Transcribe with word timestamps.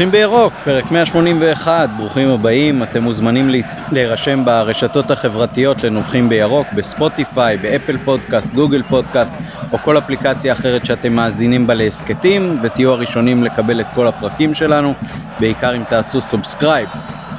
נובחים 0.00 0.20
בירוק, 0.20 0.52
פרק 0.64 0.90
181, 0.90 1.88
ברוכים 1.96 2.28
הבאים, 2.28 2.82
אתם 2.82 3.02
מוזמנים 3.02 3.50
להירשם 3.92 4.44
ברשתות 4.44 5.10
החברתיות 5.10 5.84
לנובחים 5.84 6.28
בירוק, 6.28 6.66
בספוטיפיי, 6.74 7.56
ב 7.56 7.63
Apple 7.63 7.96
Podcast, 8.04 8.52
Google 8.52 8.82
Podcast, 8.82 9.32
או 9.72 9.78
כל 9.78 9.98
אפליקציה 9.98 10.52
אחרת 10.52 10.86
שאתם 10.86 11.12
מאזינים 11.12 11.66
בה 11.66 11.74
להסכתים, 11.74 12.58
ותהיו 12.62 12.90
הראשונים 12.90 13.44
לקבל 13.44 13.80
את 13.80 13.86
כל 13.94 14.06
הפרקים 14.06 14.54
שלנו, 14.54 14.94
בעיקר 15.40 15.76
אם 15.76 15.82
תעשו 15.88 16.20
subscribe. 16.20 16.88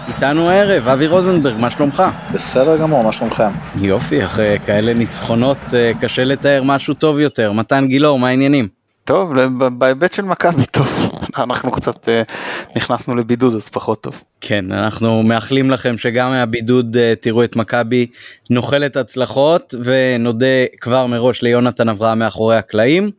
איתנו 0.08 0.50
הערב, 0.50 0.88
אבי 0.88 1.08
רוזנברג, 1.08 1.56
מה 1.60 1.72
שלומך? 1.72 2.04
בסדר 2.34 2.78
גמור, 2.78 3.04
מה 3.04 3.12
שלומכם? 3.12 3.52
יופי, 3.76 4.26
אחרי 4.26 4.58
כאלה 4.66 4.94
ניצחונות 4.94 5.58
אה, 5.74 5.92
קשה 6.02 6.24
לתאר 6.24 6.64
משהו 6.64 6.94
טוב 6.94 7.20
יותר. 7.20 7.52
מתן 7.52 7.88
גילאור, 7.88 8.20
מה 8.20 8.28
העניינים? 8.28 8.81
טוב, 9.12 9.34
בהיבט 9.78 10.14
של 10.14 10.22
מכבי 10.22 10.66
טוב, 10.66 10.88
אנחנו 11.44 11.72
קצת 11.72 12.08
uh, 12.08 12.32
נכנסנו 12.76 13.16
לבידוד 13.16 13.56
אז 13.56 13.70
פחות 13.70 14.02
טוב. 14.02 14.22
כן, 14.42 14.72
אנחנו 14.72 15.24
מאחלים 15.24 15.72
לכם 15.72 15.98
שגם 15.98 16.32
מהבידוד 16.32 16.96
uh, 16.96 17.00
תראו 17.22 17.44
את 17.44 17.56
מכבי 17.56 18.08
נוחלת 18.50 18.98
הצלחות 18.98 19.76
ונודה 19.84 20.46
כבר 20.82 21.06
מראש 21.08 21.42
ליונתן 21.42 21.90
אברהם 21.90 22.20
מאחורי 22.20 22.58
הקלעים. 22.58 23.12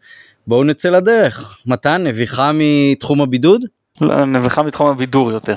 בואו 0.47 0.65
נצא 0.65 0.91
לדרך. 0.91 1.59
מתן, 1.67 2.07
נביכה 2.07 2.51
מתחום 2.55 3.21
הבידוד? 3.21 3.63
לא, 4.01 4.25
נביכה 4.25 4.63
מתחום 4.63 4.91
הבידור 4.91 5.33
יותר. 5.33 5.57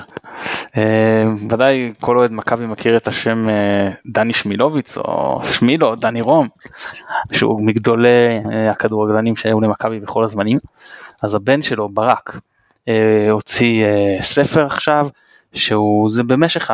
אה, 0.76 1.24
ודאי 1.50 1.92
כל 2.00 2.18
אוהד 2.18 2.32
מכבי 2.32 2.66
מכיר 2.66 2.96
את 2.96 3.08
השם 3.08 3.48
אה, 3.48 3.90
דני 4.06 4.32
שמילוביץ 4.32 4.98
או 4.98 5.40
שמילו, 5.52 5.94
דני 5.94 6.20
רום, 6.20 6.48
שהוא 7.32 7.66
מגדולי 7.66 8.40
אה, 8.52 8.70
הכדורגלנים 8.70 9.36
שהיו 9.36 9.60
למכבי 9.60 10.00
בכל 10.00 10.24
הזמנים. 10.24 10.58
אז 11.22 11.34
הבן 11.34 11.62
שלו, 11.62 11.88
ברק, 11.88 12.38
הוציא 13.30 13.84
ספר 14.20 14.66
עכשיו, 14.66 15.08
שהוא 15.52 16.10
זה 16.10 16.22
במשך 16.22 16.70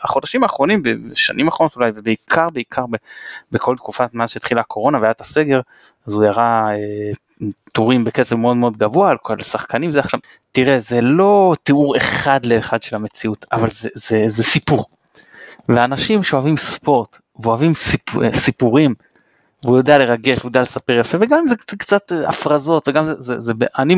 החודשים 0.00 0.42
האחרונים, 0.42 0.82
בשנים 0.82 1.46
האחרונות 1.46 1.76
אולי, 1.76 1.92
ובעיקר 1.94 2.50
בעיקר 2.50 2.84
בכל 3.52 3.76
תקופת 3.76 4.14
מאז 4.14 4.30
שהתחילה 4.30 4.60
הקורונה 4.60 4.98
והיה 4.98 5.10
את 5.10 5.20
הסגר, 5.20 5.60
אז 6.06 6.14
הוא 6.14 6.24
הראה 6.24 6.70
טורים 7.72 8.04
בכסף 8.04 8.36
מאוד 8.36 8.56
מאוד 8.56 8.76
גבוה 8.76 9.10
על 9.10 9.16
כל 9.22 9.36
השחקנים 9.40 9.92
זה 9.92 10.00
עכשיו 10.00 10.20
תראה 10.52 10.78
זה 10.78 11.00
לא 11.00 11.54
תיאור 11.62 11.96
אחד 11.96 12.44
לאחד 12.44 12.82
של 12.82 12.96
המציאות 12.96 13.46
אבל 13.52 13.70
זה, 13.70 13.88
זה, 13.94 14.24
זה 14.26 14.42
סיפור. 14.42 14.84
ואנשים 15.68 16.22
שאוהבים 16.22 16.56
ספורט 16.56 17.18
ואוהבים 17.40 17.74
סיפור, 17.74 18.32
סיפורים 18.32 18.94
והוא 19.64 19.76
יודע 19.76 19.98
לרגש 19.98 20.38
הוא 20.38 20.48
יודע 20.48 20.62
לספר 20.62 20.98
יפה 20.98 21.18
וגם 21.20 21.38
אם 21.38 21.48
זה 21.48 21.54
קצת 21.78 22.12
הפרזות 22.28 22.88
וגם 22.88 23.06
זה, 23.06 23.14
זה, 23.14 23.40
זה, 23.40 23.52
אני 23.78 23.94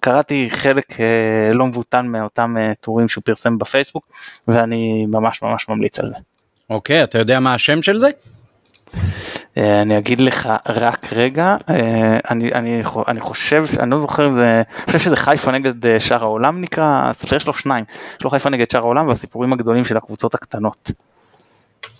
קראתי 0.00 0.48
חלק 0.52 1.00
אה, 1.00 1.52
לא 1.54 1.66
מבוטן 1.66 2.06
מאותם 2.06 2.56
אה, 2.58 2.72
טורים 2.80 3.08
שהוא 3.08 3.24
פרסם 3.24 3.58
בפייסבוק 3.58 4.12
ואני 4.48 5.06
ממש 5.06 5.42
ממש 5.42 5.68
ממליץ 5.68 5.98
על 5.98 6.08
זה. 6.08 6.14
אוקיי 6.70 7.04
אתה 7.04 7.18
יודע 7.18 7.40
מה 7.40 7.54
השם 7.54 7.82
של 7.82 8.00
זה? 8.00 8.10
אה, 9.58 9.82
אני 9.82 9.98
אגיד 9.98 10.20
לך 10.20 10.48
רק 10.68 11.12
רגע, 11.12 11.56
אה, 11.70 12.18
אני, 12.30 12.52
אני, 12.54 12.82
אני 13.08 13.20
חושב, 13.20 13.64
אני 13.78 13.90
לא 13.90 14.00
זוכר 14.00 14.32
זה, 14.34 14.62
אני 14.76 14.86
חושב 14.86 14.98
שזה 14.98 15.16
חיפה 15.16 15.50
נגד 15.50 15.86
אה, 15.86 16.00
שאר 16.00 16.22
העולם 16.22 16.60
נקרא, 16.60 17.10
יש 17.36 17.46
לו 17.46 17.54
שניים, 17.54 17.84
יש 18.18 18.24
לו 18.24 18.30
חיפה 18.30 18.50
נגד 18.50 18.70
שאר 18.70 18.80
העולם 18.80 19.08
והסיפורים 19.08 19.52
הגדולים 19.52 19.84
של 19.84 19.96
הקבוצות 19.96 20.34
הקטנות. 20.34 20.90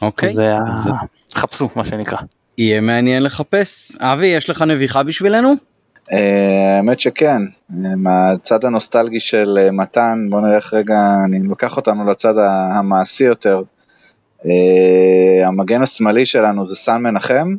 אוקיי. 0.03 0.33
זה, 0.33 0.55
זה... 0.75 0.91
חפשו 1.35 1.69
מה 1.77 1.85
שנקרא. 1.85 2.19
יהיה 2.59 2.81
מעניין 2.81 3.23
לחפש. 3.23 3.97
אבי, 4.01 4.27
יש 4.27 4.51
לך 4.51 4.63
נביחה 4.63 5.03
בשבילנו? 5.03 5.55
האמת 6.11 7.01
שכן, 7.01 7.43
מהצד 7.97 8.65
הנוסטלגי 8.65 9.21
של 9.21 9.69
מתן, 9.73 10.19
בוא 10.31 10.41
נלך 10.41 10.75
רגע, 10.75 11.17
אני 11.25 11.49
לוקח 11.49 11.77
אותנו 11.77 12.11
לצד 12.11 12.35
המעשי 12.79 13.25
יותר. 13.25 13.63
Uh, 14.45 14.49
המגן 15.47 15.83
השמאלי 15.83 16.27
שלנו 16.27 16.65
זה 16.65 16.77
סן 16.77 17.03
מנחם, 17.03 17.55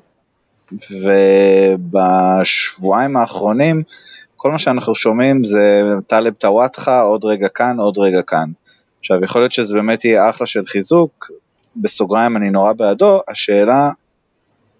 ובשבועיים 1.82 3.18
האחרונים 3.18 3.84
כל 4.42 4.52
מה 4.52 4.60
שאנחנו 4.60 4.96
שומעים 4.96 5.44
זה 5.44 5.84
טלב 6.08 6.34
טוואטחה, 6.34 7.02
עוד 7.02 7.26
רגע 7.26 7.48
כאן, 7.48 7.80
עוד 7.80 7.98
רגע 7.98 8.22
כאן. 8.22 8.52
עכשיו 9.00 9.24
יכול 9.24 9.42
להיות 9.42 9.52
שזה 9.52 9.74
באמת 9.74 10.06
יהיה 10.06 10.30
אחלה 10.30 10.48
של 10.48 10.66
חיזוק, 10.66 11.32
בסוגריים 11.76 12.38
אני 12.38 12.50
נורא 12.50 12.74
בעדו, 12.74 13.22
השאלה 13.28 13.90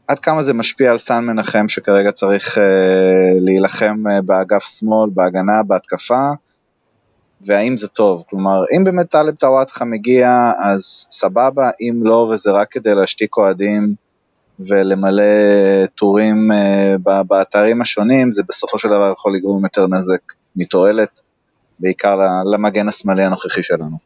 עד 0.08 0.20
כמה 0.20 0.44
זה 0.44 0.54
משפיע 0.54 0.92
על 0.92 0.98
סן 0.98 1.26
מנחם 1.26 1.68
שכרגע 1.68 2.12
צריך 2.12 2.58
uh, 2.58 2.62
להילחם 3.40 4.04
uh, 4.08 4.22
באגף 4.22 4.64
שמאל, 4.64 5.10
בהגנה, 5.14 5.64
בהתקפה, 5.68 6.30
והאם 7.46 7.78
זה 7.78 7.88
טוב. 7.88 8.24
כלומר, 8.30 8.64
אם 8.78 8.84
באמת 8.84 9.10
טלב 9.10 9.36
טוואטחה 9.36 9.86
מגיע, 9.86 10.52
אז 10.60 11.08
סבבה, 11.12 11.70
אם 11.82 12.00
לא, 12.04 12.32
וזה 12.34 12.52
רק 12.52 12.68
כדי 12.72 12.96
להשתיק 12.96 13.38
אוהדים 13.38 13.96
ולמלא 14.60 15.24
טורים 15.96 16.52
uh, 16.52 17.24
באתרים 17.28 17.82
השונים, 17.82 18.32
זה 18.32 18.44
בסופו 18.50 18.80
של 18.80 18.88
דבר 18.88 19.12
יכול 19.12 19.36
לגרום 19.36 19.64
יותר 19.64 19.88
נזק 19.88 20.22
מתועלת, 20.56 21.20
בעיקר 21.80 22.20
למגן 22.54 22.88
השמאלי 22.88 23.24
הנוכחי 23.24 23.64
שלנו. 23.64 23.98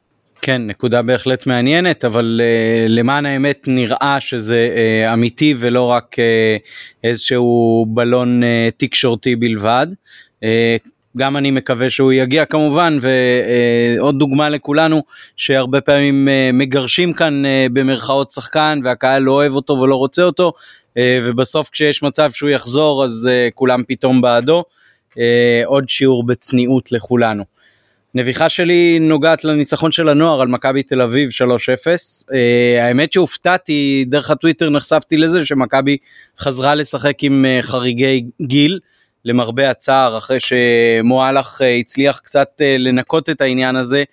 כן, 0.41 0.67
נקודה 0.67 1.01
בהחלט 1.01 1.47
מעניינת, 1.47 2.05
אבל 2.05 2.41
uh, 2.41 2.91
למען 2.91 3.25
האמת 3.25 3.63
נראה 3.67 4.17
שזה 4.19 4.69
uh, 5.09 5.13
אמיתי 5.13 5.55
ולא 5.59 5.85
רק 5.85 6.15
uh, 6.15 6.19
איזשהו 7.03 7.85
בלון 7.89 8.43
uh, 8.43 8.45
תקשורתי 8.77 9.35
בלבד. 9.35 9.87
Uh, 10.43 10.45
גם 11.17 11.37
אני 11.37 11.51
מקווה 11.51 11.89
שהוא 11.89 12.11
יגיע 12.13 12.45
כמובן 12.45 12.99
ועוד 13.01 14.19
דוגמה 14.19 14.49
לכולנו 14.49 15.03
שהרבה 15.37 15.81
פעמים 15.81 16.27
אה, 16.29 16.49
מגרשים 16.53 17.13
כאן 17.13 17.45
אה, 17.45 17.67
במרכאות 17.73 18.31
שחקן 18.31 18.79
והקהל 18.83 19.21
לא 19.21 19.31
אוהב 19.31 19.53
אותו 19.53 19.73
ולא 19.73 19.95
רוצה 19.95 20.23
אותו 20.23 20.53
אה, 20.97 21.19
ובסוף 21.23 21.69
כשיש 21.69 22.03
מצב 22.03 22.31
שהוא 22.31 22.49
יחזור 22.49 23.05
אז 23.05 23.29
כולם 23.53 23.83
פתאום 23.87 24.21
בעדו. 24.21 24.63
עוד 25.65 25.89
שיעור 25.89 26.25
בצניעות 26.25 26.91
לכולנו. 26.91 27.43
נביחה 28.15 28.49
שלי 28.49 28.99
נוגעת 28.99 29.43
לניצחון 29.43 29.91
של 29.91 30.09
הנוער 30.09 30.41
על 30.41 30.47
מכבי 30.47 30.83
תל 30.83 31.01
אביב 31.01 31.29
3-0. 31.29 32.31
האמת 32.81 33.13
שהופתעתי 33.13 34.05
דרך 34.07 34.31
הטוויטר 34.31 34.69
נחשפתי 34.69 35.17
לזה 35.17 35.45
שמכבי 35.45 35.97
חזרה 36.39 36.75
לשחק 36.75 37.23
עם 37.23 37.45
חריגי 37.61 38.25
גיל. 38.41 38.79
למרבה 39.25 39.69
הצער 39.69 40.17
אחרי 40.17 40.37
שמואלך 40.39 41.61
אה, 41.61 41.75
הצליח 41.75 42.19
קצת 42.19 42.49
אה, 42.61 42.75
לנקות 42.79 43.29
את 43.29 43.41
העניין 43.41 43.75
הזה 43.75 44.03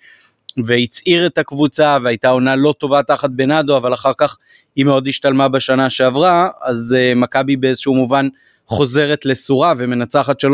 והצעיר 0.65 1.25
את 1.25 1.37
הקבוצה 1.37 1.97
והייתה 2.03 2.29
עונה 2.29 2.55
לא 2.55 2.73
טובה 2.77 3.03
תחת 3.03 3.29
בנאדו 3.29 3.77
אבל 3.77 3.93
אחר 3.93 4.11
כך 4.17 4.37
היא 4.75 4.85
מאוד 4.85 5.07
השתלמה 5.07 5.47
בשנה 5.47 5.89
שעברה 5.89 6.49
אז 6.61 6.95
uh, 6.99 7.15
מכבי 7.15 7.55
באיזשהו 7.55 7.93
מובן 7.93 8.27
חוזרת 8.67 9.25
לסורה 9.25 9.73
ומנצחת 9.77 10.43
3-0 10.43 10.47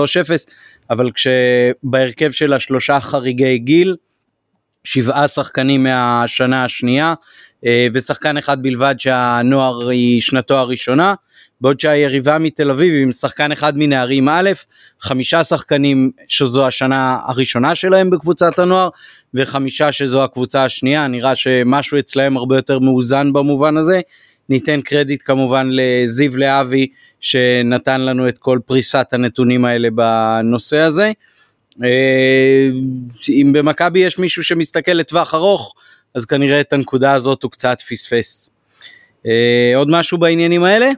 אבל 0.89 1.11
כשבהרכב 1.11 2.31
שלה 2.31 2.59
שלושה 2.59 2.99
חריגי 2.99 3.57
גיל 3.57 3.95
שבעה 4.83 5.27
שחקנים 5.27 5.83
מהשנה 5.83 6.65
השנייה 6.65 7.13
ושחקן 7.93 8.37
אחד 8.37 8.61
בלבד 8.61 8.95
שהנוער 8.97 9.89
היא 9.89 10.21
שנתו 10.21 10.57
הראשונה 10.57 11.13
בעוד 11.61 11.79
שהיריבה 11.79 12.37
מתל 12.37 12.71
אביב 12.71 12.93
עם 13.03 13.11
שחקן 13.11 13.51
אחד 13.51 13.77
מנערים 13.77 14.29
א', 14.29 14.49
חמישה 15.01 15.43
שחקנים 15.43 16.11
שזו 16.27 16.67
השנה 16.67 17.19
הראשונה 17.25 17.75
שלהם 17.75 18.09
בקבוצת 18.09 18.59
הנוער, 18.59 18.89
וחמישה 19.33 19.91
שזו 19.91 20.23
הקבוצה 20.23 20.65
השנייה, 20.65 21.07
נראה 21.07 21.35
שמשהו 21.35 21.99
אצלהם 21.99 22.37
הרבה 22.37 22.55
יותר 22.55 22.79
מאוזן 22.79 23.33
במובן 23.33 23.77
הזה. 23.77 24.01
ניתן 24.49 24.81
קרדיט 24.81 25.21
כמובן 25.25 25.69
לזיו 25.71 26.37
להבי 26.37 26.87
שנתן 27.19 28.01
לנו 28.01 28.29
את 28.29 28.37
כל 28.37 28.59
פריסת 28.65 29.07
הנתונים 29.11 29.65
האלה 29.65 29.89
בנושא 29.91 30.77
הזה. 30.77 31.11
אה, 31.83 32.69
אם 33.29 33.53
במכבי 33.53 33.99
יש 33.99 34.19
מישהו 34.19 34.43
שמסתכל 34.43 34.91
לטווח 34.91 35.33
ארוך, 35.33 35.73
אז 36.15 36.25
כנראה 36.25 36.61
את 36.61 36.73
הנקודה 36.73 37.13
הזאת 37.13 37.43
הוא 37.43 37.51
קצת 37.51 37.81
פספס. 37.81 38.49
אה, 39.25 39.73
עוד 39.75 39.87
משהו 39.91 40.17
בעניינים 40.17 40.63
האלה? 40.63 40.91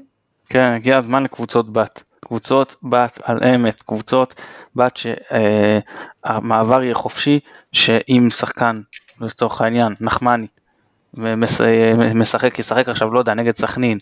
כן, 0.51 0.73
הגיע 0.73 0.97
הזמן 0.97 1.23
לקבוצות 1.23 1.73
בת. 1.73 2.03
קבוצות 2.19 2.75
בת 2.83 3.19
על 3.23 3.43
אמת, 3.43 3.81
קבוצות 3.81 4.41
בת 4.75 4.97
שהמעבר 4.97 6.83
יהיה 6.83 6.95
חופשי, 6.95 7.39
שאם 7.71 8.27
שחקן, 8.29 8.81
לצורך 9.21 9.61
העניין, 9.61 9.93
נחמני, 10.01 10.47
משחק, 12.15 12.59
ישחק 12.59 12.89
עכשיו, 12.89 13.13
לא 13.13 13.19
יודע, 13.19 13.33
נגד 13.33 13.55
סכנין, 13.55 13.99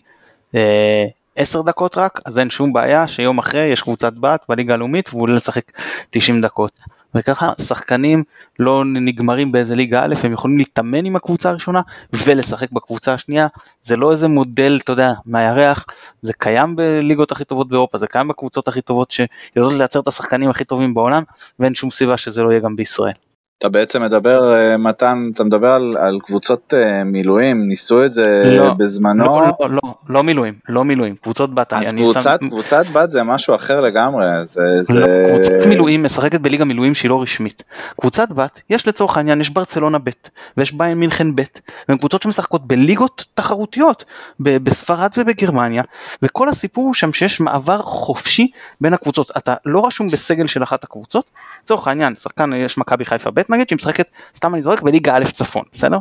אה, 0.54 1.04
עשר 1.36 1.62
דקות 1.62 1.98
רק, 1.98 2.20
אז 2.24 2.38
אין 2.38 2.50
שום 2.50 2.72
בעיה 2.72 3.06
שיום 3.06 3.38
אחרי 3.38 3.64
יש 3.64 3.82
קבוצת 3.82 4.12
בת 4.12 4.44
בליגה 4.48 4.74
הלאומית 4.74 5.08
והוא 5.08 5.22
עולה 5.22 5.34
לשחק 5.34 5.72
90 6.10 6.40
דקות. 6.40 6.78
וככה 7.14 7.52
שחקנים 7.60 8.22
לא 8.58 8.84
נגמרים 8.84 9.52
באיזה 9.52 9.76
ליגה 9.76 10.04
א', 10.04 10.14
הם 10.24 10.32
יכולים 10.32 10.58
להתאמן 10.58 11.04
עם 11.04 11.16
הקבוצה 11.16 11.50
הראשונה 11.50 11.80
ולשחק 12.12 12.72
בקבוצה 12.72 13.14
השנייה, 13.14 13.46
זה 13.82 13.96
לא 13.96 14.10
איזה 14.10 14.28
מודל, 14.28 14.78
אתה 14.84 14.92
יודע, 14.92 15.12
מהירח, 15.26 15.86
זה 16.22 16.32
קיים 16.32 16.76
בליגות 16.76 17.32
הכי 17.32 17.44
טובות 17.44 17.68
באירופה, 17.68 17.98
זה 17.98 18.06
קיים 18.06 18.28
בקבוצות 18.28 18.68
הכי 18.68 18.82
טובות 18.82 19.10
שיודעות 19.10 19.72
לייצר 19.72 20.00
את 20.00 20.08
השחקנים 20.08 20.50
הכי 20.50 20.64
טובים 20.64 20.94
בעולם, 20.94 21.22
ואין 21.58 21.74
שום 21.74 21.90
סיבה 21.90 22.16
שזה 22.16 22.42
לא 22.42 22.50
יהיה 22.50 22.60
גם 22.60 22.76
בישראל. 22.76 23.29
אתה 23.60 23.68
בעצם 23.68 24.02
מדבר, 24.02 24.54
אה, 24.54 24.76
מתן, 24.76 25.30
אתה 25.34 25.44
מדבר 25.44 25.72
על, 25.72 25.96
על 26.00 26.18
קבוצות 26.20 26.74
אה, 26.76 27.04
מילואים, 27.04 27.68
ניסו 27.68 28.04
את 28.04 28.12
זה 28.12 28.56
לא, 28.58 28.74
בזמנו? 28.74 29.24
לא, 29.24 29.46
לא, 29.60 29.70
לא, 29.70 29.80
לא 30.08 30.22
מילואים, 30.22 30.54
לא 30.68 30.84
מילואים, 30.84 31.16
קבוצות 31.16 31.54
בת. 31.54 31.72
אז 31.72 31.94
קבוצת, 31.94 32.40
שם... 32.40 32.48
קבוצת 32.48 32.86
בת 32.92 33.10
זה 33.10 33.22
משהו 33.22 33.54
אחר 33.54 33.80
לגמרי, 33.80 34.26
זה... 34.44 34.60
לא, 34.60 34.82
זה... 34.82 35.26
קבוצת 35.34 35.66
מילואים 35.66 36.02
משחקת 36.02 36.40
בליגה 36.40 36.64
מילואים 36.64 36.94
שהיא 36.94 37.08
לא 37.08 37.22
רשמית. 37.22 37.62
קבוצת 38.00 38.28
בת, 38.28 38.60
יש 38.70 38.88
לצורך 38.88 39.16
העניין, 39.16 39.40
יש 39.40 39.50
ברצלונה 39.50 39.98
ב' 39.98 40.10
ויש 40.56 40.72
ביין 40.72 40.98
מינכן 40.98 41.36
ב', 41.36 41.42
והן 41.88 41.98
קבוצות 41.98 42.22
שמשחקות 42.22 42.66
בליגות 42.66 43.24
תחרותיות, 43.34 44.04
בספרד 44.40 45.10
ובגרמניה, 45.16 45.82
וכל 46.22 46.48
הסיפור 46.48 46.84
הוא 46.84 46.94
שם 46.94 47.12
שיש 47.12 47.40
מעבר 47.40 47.82
חופשי 47.82 48.50
בין 48.80 48.94
הקבוצות. 48.94 49.30
אתה 49.36 49.54
לא 49.66 49.86
רשום 49.86 50.08
בסגל 50.08 50.46
של 50.46 50.62
אחת 50.62 50.84
הקבוצות, 50.84 51.24
לצורך 51.62 51.88
העניין, 51.88 52.14
שחקן, 52.14 52.52
יש 52.52 52.78
מכבי 52.78 53.04
חיפה 53.04 53.30
ב' 53.30 53.49
נגיד, 53.54 53.68
שהיא 53.68 53.76
משחקת, 53.76 54.06
סתם 54.36 54.54
אני 54.54 54.62
זורק, 54.62 54.82
בליגה 54.82 55.16
א' 55.16 55.24
צפון, 55.24 55.64
בסדר? 55.72 55.98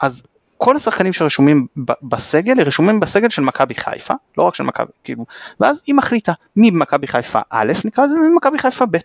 אז 0.00 0.26
כל 0.58 0.76
השחקנים 0.76 1.12
שרשומים 1.12 1.66
בסגל, 2.02 2.60
רשומים 2.60 3.00
בסגל 3.00 3.28
של 3.28 3.42
מכבי 3.42 3.74
חיפה, 3.74 4.14
לא 4.38 4.42
רק 4.42 4.54
של 4.54 4.64
מכבי, 4.64 4.90
כאילו, 5.04 5.26
ואז 5.60 5.82
היא 5.86 5.94
מחליטה 5.94 6.32
מי 6.56 6.70
במכבי 6.70 7.06
חיפה 7.06 7.40
א', 7.50 7.72
נקרא 7.84 8.04
לזה 8.04 8.14
ממכבי 8.16 8.58
חיפה 8.58 8.86
ב'. 8.86 8.96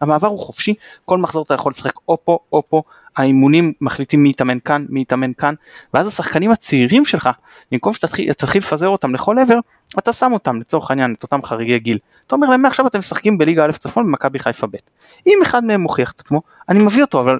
המעבר 0.00 0.28
הוא 0.28 0.38
חופשי, 0.38 0.74
כל 1.04 1.18
מחזור 1.18 1.44
אתה 1.44 1.54
יכול 1.54 1.70
לשחק 1.70 1.92
או 2.08 2.18
פה 2.24 2.38
או 2.52 2.62
פה, 2.68 2.82
האימונים 3.16 3.72
מחליטים 3.80 4.22
מי 4.22 4.30
יתאמן 4.30 4.58
כאן, 4.60 4.86
מי 4.88 5.00
יתאמן 5.00 5.32
כאן, 5.32 5.54
ואז 5.94 6.06
השחקנים 6.06 6.50
הצעירים 6.50 7.04
שלך, 7.04 7.30
במקום 7.72 7.92
שתתחיל 7.94 8.62
לפזר 8.62 8.88
אותם 8.88 9.14
לכל 9.14 9.38
עבר, 9.38 9.58
אתה 9.98 10.12
שם 10.12 10.32
אותם 10.32 10.60
לצורך 10.60 10.90
העניין, 10.90 11.14
את 11.18 11.22
אותם 11.22 11.42
חריגי 11.42 11.78
גיל. 11.78 11.98
אתה 12.26 12.34
אומר 12.34 12.48
להם 12.48 12.62
מעכשיו 12.62 12.86
אתם 12.86 12.98
משחקים 12.98 13.38
בליגה 13.38 13.64
א' 13.64 13.72
צפון 13.72 14.06
במכבי 14.06 14.38
חיפה 14.38 14.66
ב'. 14.66 14.76
אם 15.26 15.38
אחד 15.42 15.64
מהם 15.64 15.80
מוכיח 15.80 16.12
את 16.12 16.20
עצמו, 16.20 16.40
אני 16.68 16.82
מביא 16.82 17.02
אותו, 17.02 17.20
אבל 17.20 17.38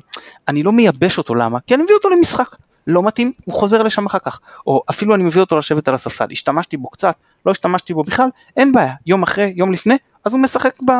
אני 0.49 0.63
לא 0.63 0.73
מייבש 0.73 1.19
אותו, 1.19 1.35
למה? 1.35 1.59
כי 1.67 1.75
אני 1.75 1.83
מביא 1.83 1.95
אותו 1.95 2.09
למשחק. 2.09 2.57
לא 2.87 3.03
מתאים, 3.03 3.33
הוא 3.45 3.55
חוזר 3.55 3.83
לשם 3.83 4.07
אחר 4.07 4.19
כך. 4.19 4.41
או 4.67 4.83
אפילו 4.91 5.15
אני 5.15 5.23
מביא 5.23 5.41
אותו 5.41 5.59
לשבת 5.59 5.89
על 5.89 5.95
הספסל, 5.95 6.27
השתמשתי 6.31 6.77
בו 6.77 6.89
קצת, 6.89 7.17
לא 7.47 7.51
השתמשתי 7.51 7.95
בו 7.95 8.05
בכלל, 8.05 8.29
אין 8.57 8.73
בעיה, 8.73 8.95
יום 9.07 9.23
אחרי, 9.23 9.53
יום 9.57 9.73
לפני, 9.73 9.97
אז 10.25 10.33
הוא 10.35 10.43
משחק 10.43 10.75
ב, 10.83 10.93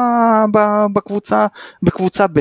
ב, 0.53 0.87
בקבוצה, 0.93 1.47
בקבוצה 1.83 2.27
ב'. 2.27 2.41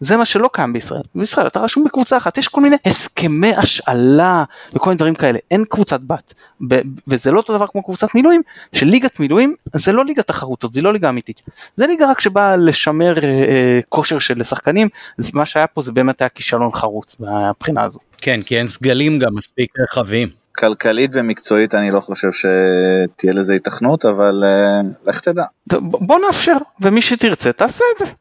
זה 0.00 0.16
מה 0.16 0.24
שלא 0.24 0.50
קיים 0.52 0.72
בישראל. 0.72 1.02
בישראל 1.14 1.46
אתה 1.46 1.60
רשום 1.60 1.84
בקבוצה 1.84 2.16
אחת, 2.16 2.38
יש 2.38 2.48
כל 2.48 2.60
מיני 2.60 2.76
הסכמי 2.84 3.54
השאלה 3.54 4.44
וכל 4.74 4.90
מיני 4.90 4.98
דברים 4.98 5.14
כאלה, 5.14 5.38
אין 5.50 5.64
קבוצת 5.64 6.00
בת. 6.00 6.34
ב, 6.68 6.80
וזה 7.08 7.30
לא 7.30 7.38
אותו 7.38 7.56
דבר 7.56 7.66
כמו 7.66 7.82
קבוצת 7.82 8.14
מילואים, 8.14 8.42
שליגת 8.72 9.20
מילואים 9.20 9.54
זה 9.74 9.92
לא 9.92 10.04
ליגת 10.04 10.26
תחרותות, 10.26 10.74
זה 10.74 10.80
לא 10.80 10.92
ליגה 10.92 11.08
אמיתית. 11.08 11.42
זה 11.76 11.86
ליגה 11.86 12.10
רק 12.10 12.20
שבאה 12.20 12.56
לשמר 12.56 13.24
אה, 13.24 13.80
כושר 13.88 14.18
של 14.18 14.42
שחקנים, 14.42 14.88
מה 15.34 15.46
שהיה 15.46 15.66
פה 15.66 15.82
זה 15.82 15.92
באמת 15.92 16.22
היה 16.22 16.28
כישלון 16.28 16.72
חרוץ 16.72 17.20
מהבחינה 17.20 17.82
הזו. 17.82 17.98
כן, 18.20 18.42
כי 18.42 18.58
אין 18.58 18.68
סגלים 18.68 19.18
גם 19.18 19.34
מספיק 19.34 19.70
רחבים. 19.80 20.41
כלכלית 20.58 21.10
ומקצועית 21.14 21.74
אני 21.74 21.90
לא 21.90 22.00
חושב 22.00 22.28
שתהיה 22.32 23.32
לזה 23.32 23.54
התכנות, 23.54 24.04
אבל 24.04 24.44
uh, 24.44 25.08
לך 25.08 25.20
תדע. 25.20 25.44
בוא 25.80 26.18
נאפשר, 26.26 26.56
ומי 26.80 27.02
שתרצה 27.02 27.52
תעשה 27.52 27.84
את 27.94 27.98
זה. 27.98 28.12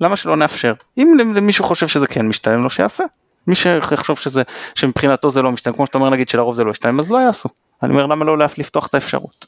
למה 0.00 0.16
שלא 0.16 0.36
נאפשר? 0.36 0.74
אם 0.98 1.16
למישהו 1.34 1.64
חושב 1.64 1.88
שזה 1.88 2.06
כן 2.06 2.26
משתלם 2.28 2.62
לו 2.62 2.70
שיעשה. 2.70 3.04
מי 3.46 3.54
שיחשוב 3.54 4.18
שזה, 4.18 4.42
שמבחינתו 4.74 5.30
זה 5.30 5.42
לא 5.42 5.52
משתלם, 5.52 5.72
כמו 5.72 5.86
שאתה 5.86 5.98
אומר 5.98 6.10
נגיד 6.10 6.28
שלרוב 6.28 6.54
זה 6.54 6.64
לא 6.64 6.70
משתלם, 6.70 7.00
אז 7.00 7.12
לא 7.12 7.18
יעשו. 7.18 7.48
אני 7.82 7.90
אומר 7.90 8.06
למה 8.06 8.24
לא 8.24 8.38
לפתוח 8.38 8.86
את 8.86 8.94
האפשרות. 8.94 9.46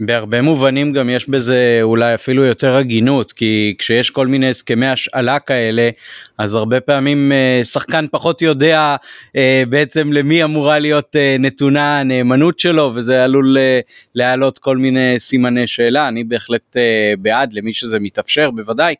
בהרבה 0.00 0.42
מובנים 0.42 0.92
גם 0.92 1.10
יש 1.10 1.28
בזה 1.28 1.78
אולי 1.82 2.14
אפילו 2.14 2.44
יותר 2.44 2.76
הגינות 2.76 3.32
כי 3.32 3.74
כשיש 3.78 4.10
כל 4.10 4.26
מיני 4.26 4.50
הסכמי 4.50 4.86
השאלה 4.86 5.38
כאלה 5.38 5.90
אז 6.38 6.54
הרבה 6.54 6.80
פעמים 6.80 7.32
אה, 7.32 7.60
שחקן 7.64 8.06
פחות 8.10 8.42
יודע 8.42 8.96
אה, 9.36 9.62
בעצם 9.68 10.12
למי 10.12 10.44
אמורה 10.44 10.78
להיות 10.78 11.16
אה, 11.16 11.36
נתונה 11.38 12.00
הנאמנות 12.00 12.58
שלו 12.58 12.92
וזה 12.94 13.24
עלול 13.24 13.56
להעלות 14.14 14.58
כל 14.58 14.76
מיני 14.76 15.14
סימני 15.18 15.66
שאלה. 15.66 16.08
אני 16.08 16.24
בהחלט 16.24 16.76
בעד 17.18 17.52
למי 17.52 17.72
שזה 17.72 18.00
מתאפשר 18.00 18.50
בוודאי. 18.50 18.94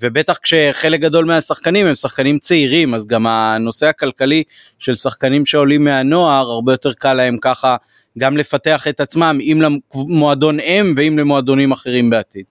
ובטח 0.00 0.38
כשחלק 0.42 1.00
גדול 1.00 1.24
מהשחקנים 1.24 1.86
הם 1.86 1.94
שחקנים 1.94 2.38
צעירים 2.38 2.94
אז 2.94 3.06
גם 3.06 3.26
הנושא 3.26 3.86
הכלכלי 3.86 4.42
של 4.78 4.94
שחקנים 4.94 5.46
שעולים 5.46 5.84
מהנוער 5.84 6.50
הרבה 6.50 6.72
יותר 6.72 6.92
קל 6.92 7.14
להם 7.14 7.36
ככה 7.40 7.76
גם 8.18 8.36
לפתח 8.36 8.88
את 8.88 9.00
עצמם 9.00 9.38
אם 9.42 9.62
למועדון 9.94 10.60
אם 10.60 10.94
ואם 10.96 11.18
למועדונים 11.18 11.72
אחרים 11.72 12.10
בעתיד. 12.10 12.44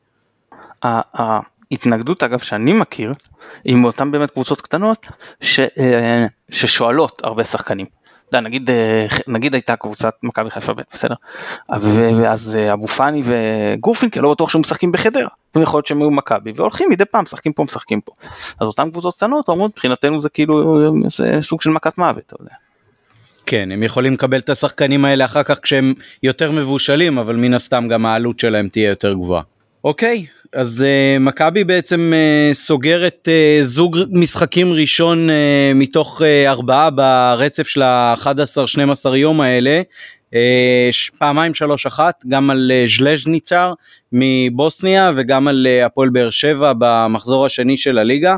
ההתנגדות 0.83 2.23
אגב 2.23 2.39
שאני 2.39 2.73
מכיר 2.73 3.13
עם 3.65 3.85
אותם 3.85 4.11
באמת 4.11 4.31
קבוצות 4.31 4.61
קטנות 4.61 5.07
ש, 5.41 5.59
אה, 5.59 6.25
ששואלות 6.51 7.21
הרבה 7.23 7.43
שחקנים. 7.43 7.85
יודע, 8.33 8.39
נגיד, 8.47 8.69
אה, 8.69 9.05
נגיד 9.27 9.53
הייתה 9.53 9.75
קבוצת 9.75 10.13
מכבי 10.23 10.49
חיפה 10.49 10.73
ב' 10.73 10.81
בסדר, 10.93 11.15
ואז 12.17 12.57
אה, 12.59 12.73
אבו 12.73 12.87
פאני 12.87 13.23
וגורפינקל 13.25 14.19
לא 14.19 14.31
בטוח 14.31 14.49
שהם 14.49 14.61
משחקים 14.61 14.91
בחדרה, 14.91 15.29
יכול 15.61 15.77
להיות 15.77 15.87
שהם 15.87 16.01
היו 16.01 16.11
מכבי 16.11 16.51
והולכים 16.55 16.89
מדי 16.89 17.05
פעם 17.05 17.23
משחקים 17.23 17.53
פה 17.53 17.63
משחקים 17.63 18.01
פה, 18.01 18.11
אז 18.59 18.67
אותם 18.67 18.91
קבוצות 18.91 19.15
קטנות 19.15 19.49
אומרות 19.49 19.71
מבחינתנו 19.71 20.21
זה 20.21 20.29
כאילו 20.29 20.79
זה 21.07 21.41
סוג 21.41 21.61
של 21.61 21.69
מכת 21.69 21.97
מוות, 21.97 22.23
אתה 22.27 22.35
יודע. 22.39 22.66
כן, 23.47 23.71
הם 23.71 23.83
יכולים 23.83 24.13
לקבל 24.13 24.37
את 24.37 24.49
השחקנים 24.49 25.05
האלה 25.05 25.25
אחר 25.25 25.43
כך 25.43 25.59
כשהם 25.61 25.93
יותר 26.23 26.51
מבושלים, 26.51 27.17
אבל 27.17 27.35
מן 27.35 27.53
הסתם 27.53 27.87
גם 27.89 28.05
העלות 28.05 28.39
שלהם 28.39 28.67
תהיה 28.69 28.89
יותר 28.89 29.13
גבוהה. 29.13 29.41
אוקיי, 29.83 30.25
אז 30.53 30.85
uh, 30.85 31.19
מכבי 31.19 31.63
בעצם 31.63 32.13
uh, 32.13 32.53
סוגרת 32.53 33.27
uh, 33.27 33.63
זוג 33.63 33.97
משחקים 34.11 34.73
ראשון 34.73 35.29
uh, 35.29 35.31
מתוך 35.75 36.21
uh, 36.21 36.49
ארבעה 36.49 36.89
ברצף 36.89 37.67
של 37.67 37.81
ה-11-12 37.81 39.15
יום 39.15 39.41
האלה. 39.41 39.81
uh, 40.31 40.35
פעמיים 41.19 41.53
שלוש 41.53 41.85
אחת 41.85 42.23
גם 42.27 42.49
על 42.49 42.71
uh, 42.71 42.89
ז'לז'ניצר 42.97 43.73
מבוסניה 44.11 45.11
וגם 45.15 45.47
על 45.47 45.67
uh, 45.67 45.85
הפועל 45.85 46.09
באר 46.09 46.29
שבע 46.29 46.73
במחזור 46.77 47.45
השני 47.45 47.77
של 47.77 47.97
הליגה. 47.97 48.35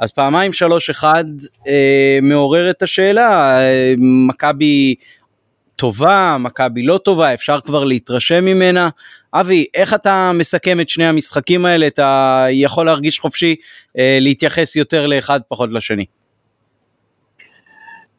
אז 0.00 0.12
פעמיים 0.12 0.52
שלוש 0.52 0.90
אחד 0.90 1.24
אה, 1.68 2.18
מעורר 2.22 2.70
את 2.70 2.82
השאלה, 2.82 3.60
אה, 3.60 3.94
מכבי 4.28 4.94
טובה, 5.76 6.36
מכבי 6.40 6.82
לא 6.82 6.98
טובה, 6.98 7.34
אפשר 7.34 7.60
כבר 7.60 7.84
להתרשם 7.84 8.44
ממנה. 8.44 8.88
אבי, 9.34 9.66
איך 9.74 9.94
אתה 9.94 10.30
מסכם 10.34 10.80
את 10.80 10.88
שני 10.88 11.06
המשחקים 11.06 11.66
האלה? 11.66 11.86
אתה 11.86 12.46
יכול 12.50 12.86
להרגיש 12.86 13.20
חופשי 13.20 13.56
אה, 13.98 14.18
להתייחס 14.20 14.76
יותר 14.76 15.06
לאחד 15.06 15.40
פחות 15.48 15.72
לשני. 15.72 16.04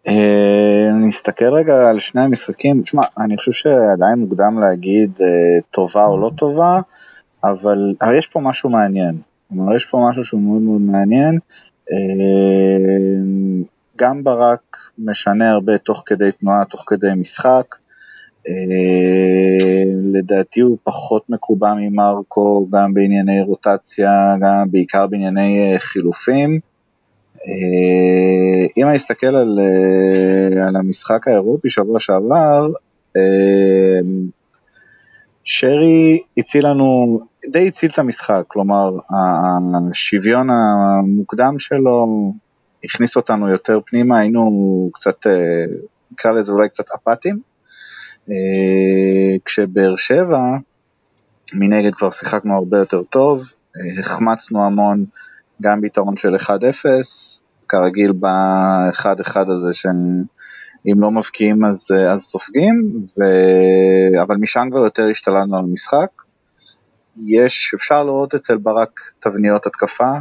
אה, 0.07 0.89
אני 0.91 1.09
אסתכל 1.09 1.53
רגע 1.53 1.89
על 1.89 1.99
שני 1.99 2.21
המשחקים, 2.21 2.81
תשמע, 2.81 3.01
אני 3.17 3.37
חושב 3.37 3.51
שעדיין 3.51 4.19
מוקדם 4.19 4.59
להגיד 4.59 5.11
אה, 5.21 5.61
טובה 5.71 6.05
או 6.05 6.17
לא 6.17 6.31
טובה, 6.35 6.79
אבל 7.43 7.93
יש 8.17 8.27
פה 8.27 8.39
משהו 8.39 8.69
מעניין. 8.69 9.17
כלומר, 9.49 9.75
יש 9.75 9.85
פה 9.85 10.07
משהו 10.09 10.23
שהוא 10.23 10.41
מאוד 10.41 10.61
מאוד 10.61 10.81
מעניין. 10.81 11.39
אה, 11.91 11.97
גם 13.97 14.23
ברק 14.23 14.77
משנה 14.97 15.49
הרבה 15.49 15.77
תוך 15.77 16.03
כדי 16.05 16.31
תנועה, 16.31 16.65
תוך 16.65 16.83
כדי 16.87 17.07
משחק. 17.15 17.75
אה, 18.47 19.83
לדעתי 20.13 20.59
הוא 20.59 20.77
פחות 20.83 21.29
מקובע 21.29 21.73
ממרקו 21.73 22.67
גם 22.71 22.93
בענייני 22.93 23.41
רוטציה, 23.41 24.35
גם 24.41 24.71
בעיקר 24.71 25.07
בענייני 25.07 25.73
אה, 25.73 25.79
חילופים. 25.79 26.59
אם 28.77 28.87
אני 28.87 28.95
אסתכל 28.95 29.35
על, 29.35 29.59
על 30.67 30.75
המשחק 30.75 31.27
האירופי 31.27 31.69
שבוע 31.69 31.99
שעבר, 31.99 32.67
שרי 35.49 36.21
הציל 36.37 36.67
לנו, 36.67 37.19
די 37.49 37.67
הציל 37.67 37.91
את 37.91 37.99
המשחק, 37.99 38.43
כלומר 38.47 38.91
השוויון 39.91 40.47
המוקדם 40.49 41.59
שלו 41.59 42.07
הכניס 42.83 43.15
אותנו 43.15 43.49
יותר 43.49 43.79
פנימה, 43.85 44.19
היינו 44.19 44.89
קצת, 44.93 45.27
אה, 45.27 45.65
נקרא 46.11 46.31
לזה 46.31 46.51
אולי 46.53 46.69
קצת 46.69 46.85
אפאתיים, 46.95 47.39
אה, 48.29 49.35
כשבאר 49.45 49.95
שבע 49.95 50.39
מנגד 51.53 51.95
כבר 51.95 52.09
שיחקנו 52.09 52.53
הרבה 52.53 52.77
יותר 52.77 53.03
טוב, 53.03 53.53
אה, 53.77 53.99
החמצנו 53.99 54.65
המון 54.65 55.05
גם 55.61 55.81
ביתרון 55.81 56.17
של 56.17 56.35
1-0, 56.35 57.41
כרגיל 57.69 58.11
ב-1-1 58.11 59.51
הזה 59.51 59.73
שהם 59.73 60.23
אם 60.91 61.01
לא 61.01 61.11
מבקיעים 61.11 61.65
אז, 61.65 61.87
אה, 61.91 62.11
אז 62.13 62.21
סופגים, 62.21 63.05
ו... 63.17 63.23
אבל 64.21 64.35
משם 64.35 64.67
כבר 64.71 64.79
יותר 64.79 65.07
השתלטנו 65.07 65.57
על 65.57 65.63
המשחק. 65.63 66.09
יש, 67.25 67.73
אפשר 67.75 68.03
לראות 68.03 68.35
אצל 68.35 68.57
ברק 68.57 68.99
תבניות 69.19 69.65
התקפה, 69.65 70.11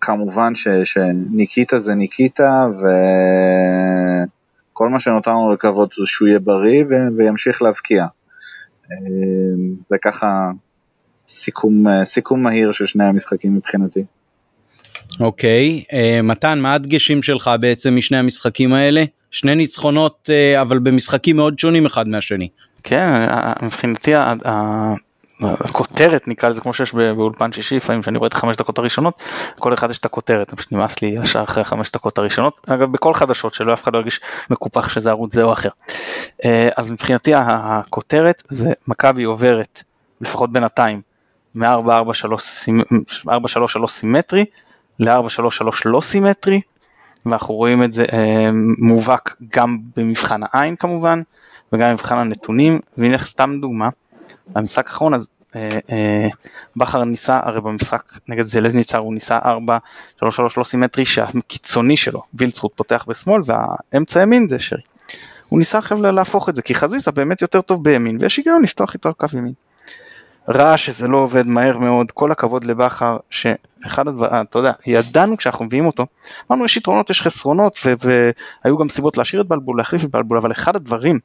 כמובן 0.00 0.54
ש, 0.54 0.68
שניקיטה 0.68 1.78
זה 1.78 1.94
ניקיטה, 1.94 2.66
וכל 4.72 4.88
מה 4.88 5.00
שנותר 5.00 5.30
לנו 5.30 5.52
לקוות 5.52 5.92
זה 5.92 6.02
שהוא 6.06 6.28
יהיה 6.28 6.38
בריא 6.38 6.84
ו, 6.90 6.94
וימשיך 7.16 7.62
להבקיע. 7.62 8.06
וככה 9.92 10.50
סיכום, 11.28 11.84
סיכום 12.04 12.42
מהיר 12.42 12.72
של 12.72 12.86
שני 12.86 13.04
המשחקים 13.04 13.54
מבחינתי. 13.54 14.04
אוקיי, 15.20 15.84
okay. 15.86 15.92
uh, 15.92 16.22
מתן, 16.22 16.58
מה 16.58 16.74
הדגשים 16.74 17.22
שלך 17.22 17.50
בעצם 17.60 17.96
משני 17.96 18.16
המשחקים 18.16 18.72
האלה? 18.72 19.04
שני 19.30 19.54
ניצחונות, 19.54 20.30
uh, 20.30 20.60
אבל 20.60 20.78
במשחקים 20.78 21.36
מאוד 21.36 21.58
שונים 21.58 21.86
אחד 21.86 22.08
מהשני. 22.08 22.48
כן, 22.82 23.26
מבחינתי 23.62 24.12
הכותרת 25.42 26.28
נקרא 26.28 26.48
לזה 26.48 26.60
כמו 26.60 26.72
שיש 26.72 26.94
באולפן 26.94 27.52
שישי 27.52 27.76
לפעמים 27.76 28.02
שאני 28.02 28.18
רואה 28.18 28.28
את 28.28 28.32
החמש 28.32 28.56
דקות 28.56 28.78
הראשונות 28.78 29.22
כל 29.58 29.74
אחד 29.74 29.90
יש 29.90 29.98
את 29.98 30.04
הכותרת 30.04 30.54
פשוט 30.54 30.72
נמאס 30.72 31.02
לי 31.02 31.16
ישר 31.22 31.42
אחרי 31.42 31.60
החמש 31.60 31.92
דקות 31.92 32.18
הראשונות 32.18 32.60
אגב 32.66 32.92
בכל 32.92 33.14
חדשות 33.14 33.54
שלא 33.54 33.74
אף 33.74 33.82
אחד 33.82 33.92
לא 33.92 33.98
ירגיש 33.98 34.20
מקופח 34.50 34.88
שזה 34.88 35.10
ערוץ 35.10 35.34
זה 35.34 35.42
או 35.42 35.52
אחר. 35.52 35.68
אה, 36.44 36.68
אז 36.76 36.90
מבחינתי 36.90 37.34
הכותרת 37.34 38.42
זה 38.48 38.72
מכבי 38.88 39.24
עוברת 39.24 39.82
לפחות 40.20 40.52
בינתיים 40.52 41.00
מ-4-3-3 41.54 41.68
סימטרי 43.88 44.44
ל-4-3-3 45.00 45.82
לא 45.84 46.00
סימטרי 46.00 46.60
ואנחנו 47.26 47.54
רואים 47.54 47.82
את 47.82 47.92
זה 47.92 48.04
אה, 48.12 48.50
מובהק 48.78 49.36
גם 49.56 49.78
במבחן 49.96 50.40
העין 50.52 50.76
כמובן 50.76 51.22
וגם 51.72 51.88
במבחן 51.90 52.18
הנתונים 52.18 52.80
והנה 52.98 53.18
סתם 53.18 53.58
דוגמה 53.60 53.88
במשחק 54.48 54.86
האחרון 54.86 55.14
אז 55.14 55.28
אה, 55.56 55.78
אה, 55.90 56.28
בכר 56.76 57.04
ניסה 57.04 57.40
הרי 57.42 57.60
במשחק 57.60 58.02
נגד 58.28 58.42
זלזניצר 58.42 58.98
הוא 58.98 59.14
ניסה 59.14 59.38
4-3-3 60.22 60.22
לא 60.56 60.64
סימטרי 60.64 61.04
שהקיצוני 61.04 61.96
שלו 61.96 62.22
וילצרוט 62.34 62.72
פותח 62.76 63.04
בשמאל 63.08 63.42
והאמצע 63.44 64.22
ימין 64.22 64.48
זה 64.48 64.58
שרי. 64.58 64.82
הוא 65.48 65.58
ניסה 65.58 65.78
עכשיו 65.78 66.02
להפוך 66.02 66.48
את 66.48 66.56
זה 66.56 66.62
כי 66.62 66.74
חזיזה 66.74 67.12
באמת 67.12 67.42
יותר 67.42 67.60
טוב 67.60 67.84
בימין 67.84 68.18
ויש 68.20 68.36
היגיון 68.36 68.62
לפתוח 68.62 68.94
איתו 68.94 69.08
על 69.08 69.14
קו 69.14 69.26
ימין. 69.32 69.52
רע 70.48 70.76
שזה 70.76 71.08
לא 71.08 71.16
עובד 71.16 71.46
מהר 71.46 71.78
מאוד, 71.78 72.10
כל 72.10 72.32
הכבוד 72.32 72.64
לבכר, 72.64 73.16
שאחד 73.30 74.08
הדברים, 74.08 74.32
אתה 74.32 74.58
יודע, 74.58 74.72
ידענו 74.86 75.36
כשאנחנו 75.36 75.64
מביאים 75.64 75.86
אותו, 75.86 76.06
אמרנו 76.50 76.64
יש 76.64 76.76
יתרונות, 76.76 77.10
יש 77.10 77.22
חסרונות, 77.22 77.78
והיו 77.84 78.78
גם 78.78 78.88
סיבות 78.88 79.18
להשאיר 79.18 79.42
את 79.42 79.46
בלבול, 79.46 79.78
להחליף 79.78 80.04
את 80.04 80.10
בלבול, 80.10 80.38
אבל 80.38 80.52
אחד 80.52 80.76
הדברים 80.76 81.18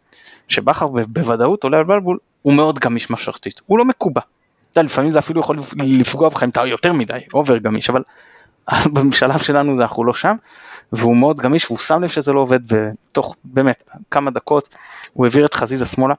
שבכר 0.47 0.87
בוודאות 0.87 1.63
עולה 1.63 1.77
על 1.77 1.83
בלבול, 1.83 2.17
הוא 2.41 2.53
מאוד 2.53 2.79
גמיש 2.79 3.09
משרתית, 3.09 3.61
הוא 3.65 3.77
לא 3.79 3.85
מקובע. 3.85 4.21
אתה 4.71 4.79
יודע, 4.79 4.85
לפעמים 4.85 5.11
זה 5.11 5.19
אפילו 5.19 5.39
יכול 5.39 5.57
לפגוע 5.75 6.29
בך 6.29 6.43
אם 6.43 6.49
אתה 6.49 6.65
יותר 6.65 6.93
מדי, 6.93 7.19
אובר 7.33 7.57
גמיש, 7.57 7.89
אבל 7.89 8.03
בשלב 9.09 9.39
שלנו 9.39 9.81
אנחנו 9.81 10.03
לא 10.03 10.13
שם, 10.13 10.35
והוא 10.91 11.17
מאוד 11.17 11.37
גמיש, 11.37 11.65
והוא 11.65 11.79
שם 11.79 12.03
לב 12.03 12.09
שזה 12.09 12.33
לא 12.33 12.39
עובד, 12.39 12.59
ותוך 12.71 13.35
באמת 13.43 13.83
כמה 14.11 14.31
דקות 14.31 14.75
הוא 15.13 15.25
העביר 15.25 15.45
את 15.45 15.53
חזיזה 15.53 15.85
שמאלה. 15.85 16.13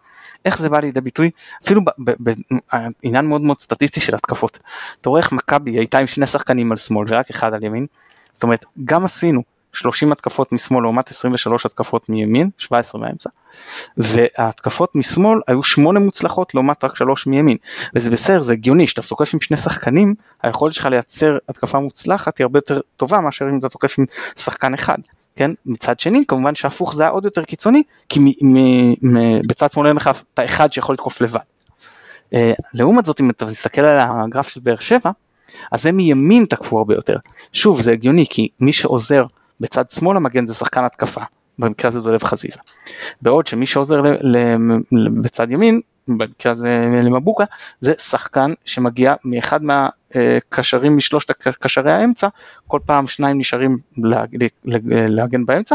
איך 0.44 0.58
זה 0.58 0.68
בא 0.68 0.80
לידי 0.80 1.00
ביטוי? 1.00 1.30
אפילו 1.64 1.80
בעניין 1.98 3.26
מאוד 3.26 3.40
מאוד 3.40 3.60
סטטיסטי 3.60 4.00
של 4.00 4.14
התקפות. 4.14 4.58
אתה 5.00 5.08
רואה 5.08 5.20
איך 5.20 5.32
מכבי 5.32 5.70
הייתה 5.70 5.98
עם 5.98 6.06
שני 6.06 6.26
שחקנים 6.26 6.72
על 6.72 6.78
שמאל 6.78 7.06
ורק 7.08 7.30
אחד 7.30 7.54
על 7.54 7.64
ימין, 7.64 7.86
זאת 8.34 8.42
אומרת 8.42 8.64
גם 8.84 9.04
עשינו 9.04 9.42
30 9.76 10.12
התקפות 10.12 10.52
משמאל 10.52 10.82
לעומת 10.82 11.10
23 11.10 11.66
התקפות 11.66 12.08
מימין, 12.08 12.50
17 12.58 13.00
מהאמצע, 13.00 13.30
וההתקפות 13.96 14.94
משמאל 14.94 15.40
היו 15.46 15.62
8 15.62 16.00
מוצלחות 16.00 16.54
לעומת 16.54 16.84
רק 16.84 16.96
3 16.96 17.26
מימין, 17.26 17.56
וזה 17.94 18.10
בסדר, 18.10 18.42
זה 18.42 18.52
הגיוני, 18.52 18.88
שאתה 18.88 19.02
תוקף 19.02 19.34
עם 19.34 19.40
שני 19.40 19.56
שחקנים, 19.56 20.14
היכולת 20.42 20.74
שלך 20.74 20.86
לייצר 20.86 21.38
התקפה 21.48 21.78
מוצלחת 21.78 22.38
היא 22.38 22.44
הרבה 22.44 22.58
יותר 22.58 22.80
טובה 22.96 23.20
מאשר 23.20 23.48
אם 23.52 23.58
אתה 23.58 23.68
תוקף 23.68 23.98
עם 23.98 24.04
שחקן 24.36 24.74
אחד. 24.74 24.98
כן? 25.36 25.50
מצד 25.66 26.00
שני 26.00 26.24
כמובן 26.28 26.54
שהפוך 26.54 26.94
זה 26.94 27.02
היה 27.02 27.10
עוד 27.10 27.24
יותר 27.24 27.44
קיצוני 27.44 27.82
כי 28.08 28.20
בצד 29.48 29.70
שמאל 29.72 29.86
אין 29.86 29.96
לך 29.96 30.10
את 30.34 30.38
האחד 30.38 30.72
שיכול 30.72 30.94
לתקוף 30.94 31.20
לבד. 31.20 31.40
Uh, 32.34 32.36
לעומת 32.74 33.06
זאת 33.06 33.20
אם 33.20 33.30
אתה 33.30 33.44
מסתכל 33.44 33.80
על 33.80 34.00
הגרף 34.00 34.48
של 34.48 34.60
באר 34.60 34.78
שבע 34.80 35.10
אז 35.72 35.86
הם 35.86 35.96
מימין 35.96 36.44
תקפו 36.44 36.78
הרבה 36.78 36.94
יותר. 36.94 37.16
שוב 37.52 37.80
זה 37.80 37.92
הגיוני 37.92 38.26
כי 38.30 38.48
מי 38.60 38.72
שעוזר 38.72 39.24
בצד 39.60 39.90
שמאל 39.90 40.16
המגן 40.16 40.46
זה 40.46 40.54
שחקן 40.54 40.84
התקפה 40.84 41.20
במקרה 41.58 41.88
הזה 41.88 42.00
דולב 42.00 42.24
חזיזה. 42.24 42.58
בעוד 43.22 43.46
שמי 43.46 43.66
שעוזר 43.66 44.02
בצד 45.22 45.50
ימין 45.50 45.80
במקרה 46.08 46.52
הזה 46.52 47.00
למבוקה 47.04 47.44
זה 47.80 47.94
שחקן 47.98 48.52
שמגיע 48.64 49.14
מאחד 49.24 49.62
מה... 49.62 49.88
קשרים 50.48 50.96
משלושת 50.96 51.30
קשרי 51.60 51.92
האמצע, 51.92 52.28
כל 52.68 52.80
פעם 52.86 53.06
שניים 53.06 53.38
נשארים 53.38 53.78
להגן 55.08 55.46
באמצע, 55.46 55.74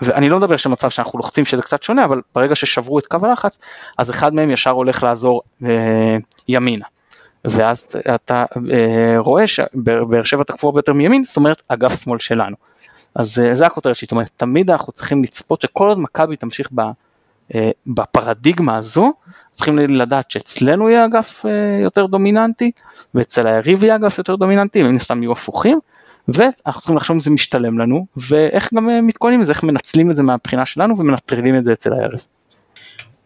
ואני 0.00 0.28
לא 0.28 0.38
מדבר 0.38 0.56
שמצב 0.56 0.90
שאנחנו 0.90 1.18
לוחצים 1.18 1.44
שזה 1.44 1.62
קצת 1.62 1.82
שונה, 1.82 2.04
אבל 2.04 2.20
ברגע 2.34 2.54
ששברו 2.54 2.98
את 2.98 3.06
קו 3.06 3.18
הלחץ, 3.22 3.58
אז 3.98 4.10
אחד 4.10 4.34
מהם 4.34 4.50
ישר 4.50 4.70
הולך 4.70 5.02
לעזור 5.02 5.42
אה, 5.64 6.16
ימינה. 6.48 6.84
ואז 7.44 7.86
אתה 8.14 8.44
אה, 8.72 9.14
רואה 9.18 9.46
שבאר 9.46 10.24
שבע 10.24 10.44
תקפו 10.44 10.66
הרבה 10.66 10.78
יותר 10.78 10.92
מימין, 10.92 11.24
זאת 11.24 11.36
אומרת 11.36 11.62
אגף 11.68 12.02
שמאל 12.02 12.18
שלנו. 12.18 12.56
אז 13.16 13.38
אה, 13.38 13.54
זה 13.54 13.66
הכותרת 13.66 13.96
שלי, 13.96 14.06
זאת 14.06 14.12
אומרת 14.12 14.30
תמיד 14.36 14.70
אנחנו 14.70 14.92
צריכים 14.92 15.22
לצפות 15.22 15.60
שכל 15.60 15.88
עוד 15.88 15.98
מכבי 15.98 16.36
תמשיך 16.36 16.68
ב... 16.74 16.80
אה, 17.54 17.70
בפרדיגמה 17.86 18.76
הזו 18.76 19.12
צריכים 19.50 19.78
לדעת 19.78 20.30
שאצלנו 20.30 20.90
יהיה 20.90 21.04
אגף 21.04 21.46
אה, 21.46 21.80
יותר 21.82 22.06
דומיננטי 22.06 22.70
ואצל 23.14 23.46
היריב 23.46 23.84
יהיה 23.84 23.96
אגף 23.96 24.18
יותר 24.18 24.36
דומיננטי 24.36 24.82
ומן 24.82 24.96
הסתם 24.96 25.22
יהיו 25.22 25.32
הפוכים 25.32 25.78
ואנחנו 26.28 26.80
צריכים 26.80 26.96
לחשוב 26.96 27.14
אם 27.14 27.20
זה 27.20 27.30
משתלם 27.30 27.78
לנו 27.78 28.06
ואיך 28.16 28.74
גם 28.74 29.06
מתכוננים 29.06 29.40
לזה, 29.40 29.52
איך 29.52 29.62
מנצלים 29.62 30.10
את 30.10 30.16
זה 30.16 30.22
מהבחינה 30.22 30.66
שלנו 30.66 30.98
ומנטרלים 30.98 31.56
את 31.58 31.64
זה 31.64 31.72
אצל 31.72 31.92
היריב. 31.92 32.26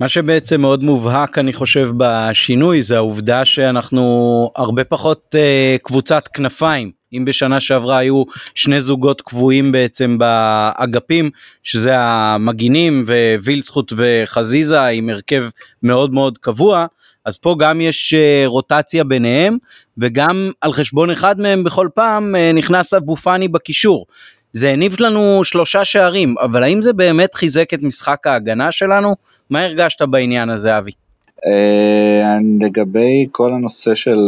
מה 0.00 0.08
שבעצם 0.08 0.60
מאוד 0.60 0.84
מובהק 0.84 1.38
אני 1.38 1.52
חושב 1.52 1.88
בשינוי 1.96 2.82
זה 2.82 2.96
העובדה 2.96 3.44
שאנחנו 3.44 4.50
הרבה 4.56 4.84
פחות 4.84 5.34
uh, 5.34 5.82
קבוצת 5.82 6.28
כנפיים 6.28 6.90
אם 7.12 7.24
בשנה 7.24 7.60
שעברה 7.60 7.98
היו 7.98 8.22
שני 8.54 8.80
זוגות 8.80 9.20
קבועים 9.20 9.72
בעצם 9.72 10.18
באגפים 10.18 11.30
שזה 11.62 11.92
המגינים 11.96 13.04
ווילצחוט 13.42 13.92
וחזיזה 13.96 14.86
עם 14.86 15.08
הרכב 15.08 15.44
מאוד 15.82 16.14
מאוד 16.14 16.38
קבוע 16.38 16.86
אז 17.24 17.36
פה 17.36 17.56
גם 17.58 17.80
יש 17.80 18.14
uh, 18.14 18.48
רוטציה 18.48 19.04
ביניהם 19.04 19.58
וגם 19.98 20.50
על 20.60 20.72
חשבון 20.72 21.10
אחד 21.10 21.40
מהם 21.40 21.64
בכל 21.64 21.88
פעם 21.94 22.34
uh, 22.34 22.56
נכנס 22.56 22.94
אבו 22.94 23.16
פאני 23.16 23.48
בקישור. 23.48 24.06
זה 24.52 24.70
הניב 24.70 24.96
לנו 25.00 25.40
שלושה 25.44 25.84
שערים 25.84 26.34
אבל 26.38 26.62
האם 26.62 26.82
זה 26.82 26.92
באמת 26.92 27.34
חיזק 27.34 27.74
את 27.74 27.82
משחק 27.82 28.26
ההגנה 28.26 28.72
שלנו? 28.72 29.30
מה 29.50 29.64
הרגשת 29.64 30.02
בעניין 30.02 30.50
הזה 30.50 30.78
אבי? 30.78 30.90
Uh, 31.38 32.64
לגבי 32.64 33.28
כל 33.32 33.52
הנושא 33.52 33.94
של 33.94 34.18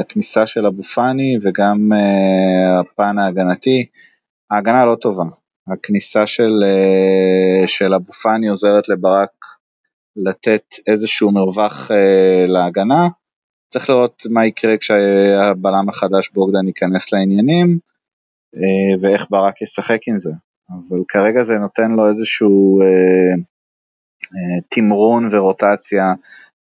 הכניסה 0.00 0.46
של 0.46 0.66
אבו 0.66 0.82
פאני 0.82 1.38
וגם 1.42 1.92
uh, 1.92 2.80
הפן 2.80 3.18
ההגנתי, 3.18 3.86
ההגנה 4.50 4.84
לא 4.84 4.94
טובה. 4.94 5.24
הכניסה 5.72 6.26
של, 6.26 6.52
של 7.66 7.94
אבו 7.94 8.12
פאני 8.12 8.48
עוזרת 8.48 8.88
לברק 8.88 9.30
לתת 10.16 10.64
איזשהו 10.86 11.32
מרווח 11.32 11.90
להגנה. 12.48 13.08
צריך 13.68 13.90
לראות 13.90 14.22
מה 14.30 14.46
יקרה 14.46 14.76
כשהבלם 14.76 15.88
החדש 15.88 16.30
בוגדן 16.34 16.66
ייכנס 16.66 17.12
לעניינים 17.12 17.78
ואיך 19.02 19.26
ברק 19.30 19.62
ישחק 19.62 20.00
עם 20.08 20.18
זה. 20.18 20.30
אבל 20.70 20.98
כרגע 21.08 21.42
זה 21.42 21.54
נותן 21.58 21.90
לו 21.90 22.08
איזשהו 22.08 22.80
תמרון 24.68 25.28
ורוטציה 25.32 26.14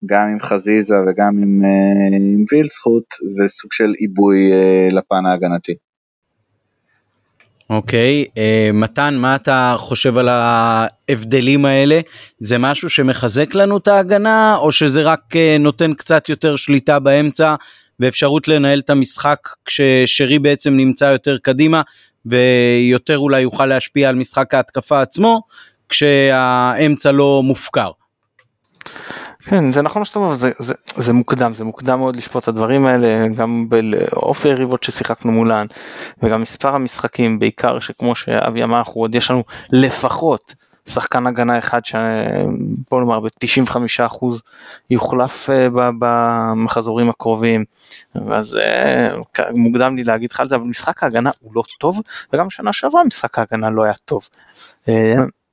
גם 0.05 0.27
עם 0.31 0.39
חזיזה 0.39 0.95
וגם 1.07 1.37
עם, 1.43 1.61
אה, 1.65 2.17
עם 2.17 2.45
וילסחוט 2.51 3.05
וסוג 3.37 3.71
של 3.73 3.91
עיבוי 3.97 4.51
אה, 4.53 4.87
לפן 4.91 5.25
ההגנתי. 5.25 5.73
אוקיי, 7.69 8.25
okay, 8.27 8.29
uh, 8.29 8.73
מתן, 8.73 9.15
מה 9.17 9.35
אתה 9.35 9.75
חושב 9.77 10.17
על 10.17 10.29
ההבדלים 10.29 11.65
האלה? 11.65 11.99
זה 12.39 12.57
משהו 12.57 12.89
שמחזק 12.89 13.55
לנו 13.55 13.77
את 13.77 13.87
ההגנה, 13.87 14.55
או 14.55 14.71
שזה 14.71 15.01
רק 15.01 15.19
uh, 15.33 15.59
נותן 15.59 15.93
קצת 15.93 16.29
יותר 16.29 16.55
שליטה 16.55 16.99
באמצע 16.99 17.55
ואפשרות 17.99 18.47
לנהל 18.47 18.79
את 18.79 18.89
המשחק 18.89 19.49
כששרי 19.65 20.39
בעצם 20.39 20.73
נמצא 20.73 21.05
יותר 21.05 21.37
קדימה 21.37 21.81
ויותר 22.25 23.17
אולי 23.17 23.41
יוכל 23.41 23.65
להשפיע 23.65 24.09
על 24.09 24.15
משחק 24.15 24.53
ההתקפה 24.53 25.01
עצמו, 25.01 25.41
כשהאמצע 25.91 27.11
לא 27.11 27.41
מופקר. 27.43 27.91
כן 29.43 29.71
זה 29.71 29.81
נכון 29.81 30.05
שאתה 30.05 30.19
אומר 30.19 30.35
זה, 30.35 30.51
זה, 30.59 30.73
זה 30.95 31.13
מוקדם 31.13 31.53
זה 31.55 31.63
מוקדם 31.63 31.99
מאוד 31.99 32.15
לשפוט 32.15 32.43
את 32.43 32.47
הדברים 32.47 32.85
האלה 32.85 33.27
גם 33.27 33.69
באופי 33.69 34.49
היריבות 34.49 34.83
ששיחקנו 34.83 35.31
מולן 35.31 35.65
וגם 36.23 36.41
מספר 36.41 36.75
המשחקים 36.75 37.39
בעיקר 37.39 37.79
שכמו 37.79 38.15
שאבי 38.15 38.63
אמר 38.63 38.77
אנחנו 38.77 39.01
עוד 39.01 39.15
יש 39.15 39.31
לנו 39.31 39.43
לפחות 39.71 40.55
שחקן 40.87 41.27
הגנה 41.27 41.59
אחד 41.59 41.85
שבוא 41.85 42.99
נאמר 42.99 43.19
ב-95% 43.19 44.25
יוחלף 44.89 45.49
אה, 45.49 45.67
במחזורים 45.99 47.09
הקרובים, 47.09 47.65
אז 48.31 48.57
מוקדם 49.55 49.95
לי 49.95 50.03
להגיד 50.03 50.31
לך 50.31 50.39
על 50.39 50.49
זה, 50.49 50.55
אבל 50.55 50.65
משחק 50.65 51.03
ההגנה 51.03 51.31
הוא 51.39 51.51
לא 51.55 51.63
טוב, 51.79 52.01
וגם 52.33 52.49
שנה 52.49 52.73
שעברה 52.73 53.03
משחק 53.03 53.39
ההגנה 53.39 53.69
לא 53.69 53.83
היה 53.83 53.93
טוב. 54.05 54.27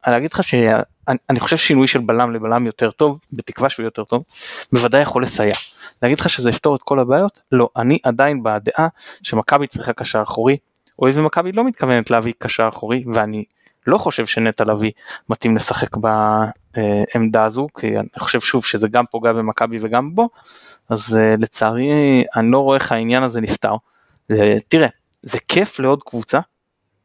אני 0.08 0.16
אגיד 0.16 0.32
לך 0.32 0.44
שאני 0.44 1.40
חושב 1.40 1.56
שינוי 1.56 1.86
של 1.86 2.00
בלם 2.00 2.34
לבלם 2.34 2.66
יותר 2.66 2.90
טוב, 2.90 3.18
בתקווה 3.32 3.70
שהוא 3.70 3.84
יותר 3.84 4.04
טוב, 4.04 4.24
בוודאי 4.72 5.02
יכול 5.02 5.22
לסייע. 5.22 5.54
להגיד 6.02 6.20
לך 6.20 6.28
שזה 6.28 6.50
יפתור 6.50 6.76
את 6.76 6.82
כל 6.82 6.98
הבעיות? 6.98 7.40
לא, 7.52 7.68
אני 7.76 7.98
עדיין 8.02 8.42
בדעה 8.42 8.88
שמכבי 9.22 9.66
צריכה 9.66 9.92
קשר 9.92 10.22
אחורי, 10.22 10.56
הואיל 10.96 11.18
ומכבי 11.18 11.52
לא 11.52 11.64
מתכוונת 11.64 12.10
להביא 12.10 12.32
קשר 12.38 12.68
אחורי, 12.68 13.04
ואני 13.14 13.44
לא 13.86 13.98
חושב 13.98 14.26
שנטע 14.26 14.64
לביא 14.64 14.90
מתאים 15.28 15.56
לשחק 15.56 15.96
בעמדה 15.96 17.44
הזו, 17.44 17.66
כי 17.80 17.98
אני 17.98 18.08
חושב 18.18 18.40
שוב 18.40 18.64
שזה 18.64 18.88
גם 18.88 19.04
פוגע 19.10 19.32
במכבי 19.32 19.78
וגם 19.80 20.14
בו, 20.14 20.28
אז 20.88 21.18
אה, 21.20 21.34
לצערי 21.38 22.24
אני 22.36 22.50
לא 22.50 22.58
רואה 22.58 22.76
איך 22.78 22.92
העניין 22.92 23.22
הזה 23.22 23.40
נפתר. 23.40 23.74
אה, 24.30 24.56
תראה, 24.68 24.88
זה 25.22 25.38
כיף 25.48 25.78
לעוד 25.80 26.02
קבוצה 26.02 26.40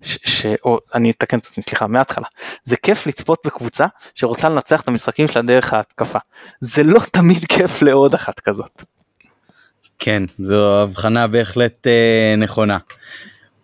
ש, 0.04 0.46
או 0.66 0.80
אני 0.96 1.12
אתקן 1.12 1.38
את 1.38 1.46
עצמי, 1.46 1.64
סליחה, 1.64 1.88
מההתחלה. 1.88 2.26
זה 2.64 2.76
כיף 2.76 3.08
לצפות 3.08 3.40
בקבוצה 3.46 3.88
שרוצה 4.16 4.50
לנצח 4.50 4.82
את 4.82 4.88
המשחקים 4.88 5.28
שלה 5.28 5.42
דרך 5.42 5.74
ההתקפה. 5.74 6.20
זה 6.62 6.84
לא 6.84 7.00
תמיד 7.18 7.46
כיף 7.46 7.82
לעוד 7.82 8.14
אחת 8.14 8.40
כזאת. 8.40 8.84
כן, 10.00 10.24
זו 10.40 10.82
הבחנה 10.82 11.28
בהחלט 11.28 11.88
אה, 11.88 12.36
נכונה. 12.38 12.78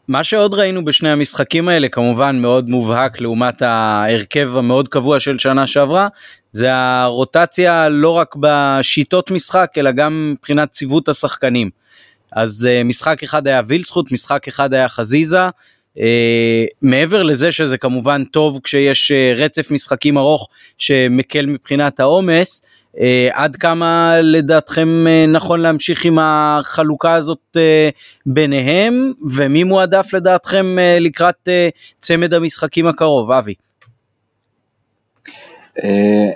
מה 0.08 0.24
שעוד 0.24 0.53
ראינו 0.53 0.86
בשני 0.86 1.10
המשחקים 1.10 1.69
האלה 1.69 1.89
כמובן 1.89 2.39
מאוד 2.41 2.69
מובהק 2.69 3.22
לעומת 3.22 3.62
ההרכב 3.62 4.58
המאוד 4.58 4.88
קבוע 4.88 5.19
של 5.19 5.39
שנה 5.39 5.67
שעברה 5.67 6.08
זה 6.51 6.74
הרוטציה 6.74 7.89
לא 7.89 8.10
רק 8.10 8.36
בשיטות 8.39 9.31
משחק 9.31 9.72
אלא 9.77 9.91
גם 9.91 10.34
מבחינת 10.34 10.72
ציוות 10.72 11.10
השחקנים. 11.10 11.69
אז 12.31 12.67
uh, 12.67 12.84
משחק 12.84 13.24
אחד 13.24 13.48
היה 13.48 13.62
וילצחוט, 13.67 14.12
משחק 14.12 14.48
אחד 14.48 14.74
היה 14.74 14.89
חזיזה, 14.89 15.50
מעבר 16.82 17.24
לזה 17.24 17.51
שזה 17.51 17.77
כמובן 17.77 18.24
טוב 18.24 18.60
כשיש 18.63 19.12
uh, 19.12 19.39
רצף 19.39 19.72
משחקים 19.72 20.18
ארוך 20.18 20.48
שמקל 20.77 21.46
מבחינת 21.46 22.00
העומס, 22.00 22.62
uh, 22.96 22.98
עד 23.32 23.56
כמה 23.56 24.15
לדעתכם 24.22 25.06
נכון 25.27 25.60
להמשיך 25.60 26.06
עם 26.06 26.20
החלוקה 26.22 27.13
הזאת 27.13 27.58
ביניהם 28.25 29.12
ומי 29.36 29.63
מועדף 29.63 30.13
לדעתכם 30.13 30.77
לקראת 31.00 31.50
צמד 32.00 32.34
המשחקים 32.34 32.88
הקרוב 32.88 33.32
אבי. 33.32 33.53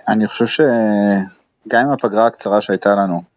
אני 0.10 0.27
חושב 0.27 0.46
שגם 0.46 1.82
עם 1.86 1.89
הפגרה 1.89 2.27
הקצרה 2.27 2.62
שהייתה 2.62 2.96
לנו 2.96 3.32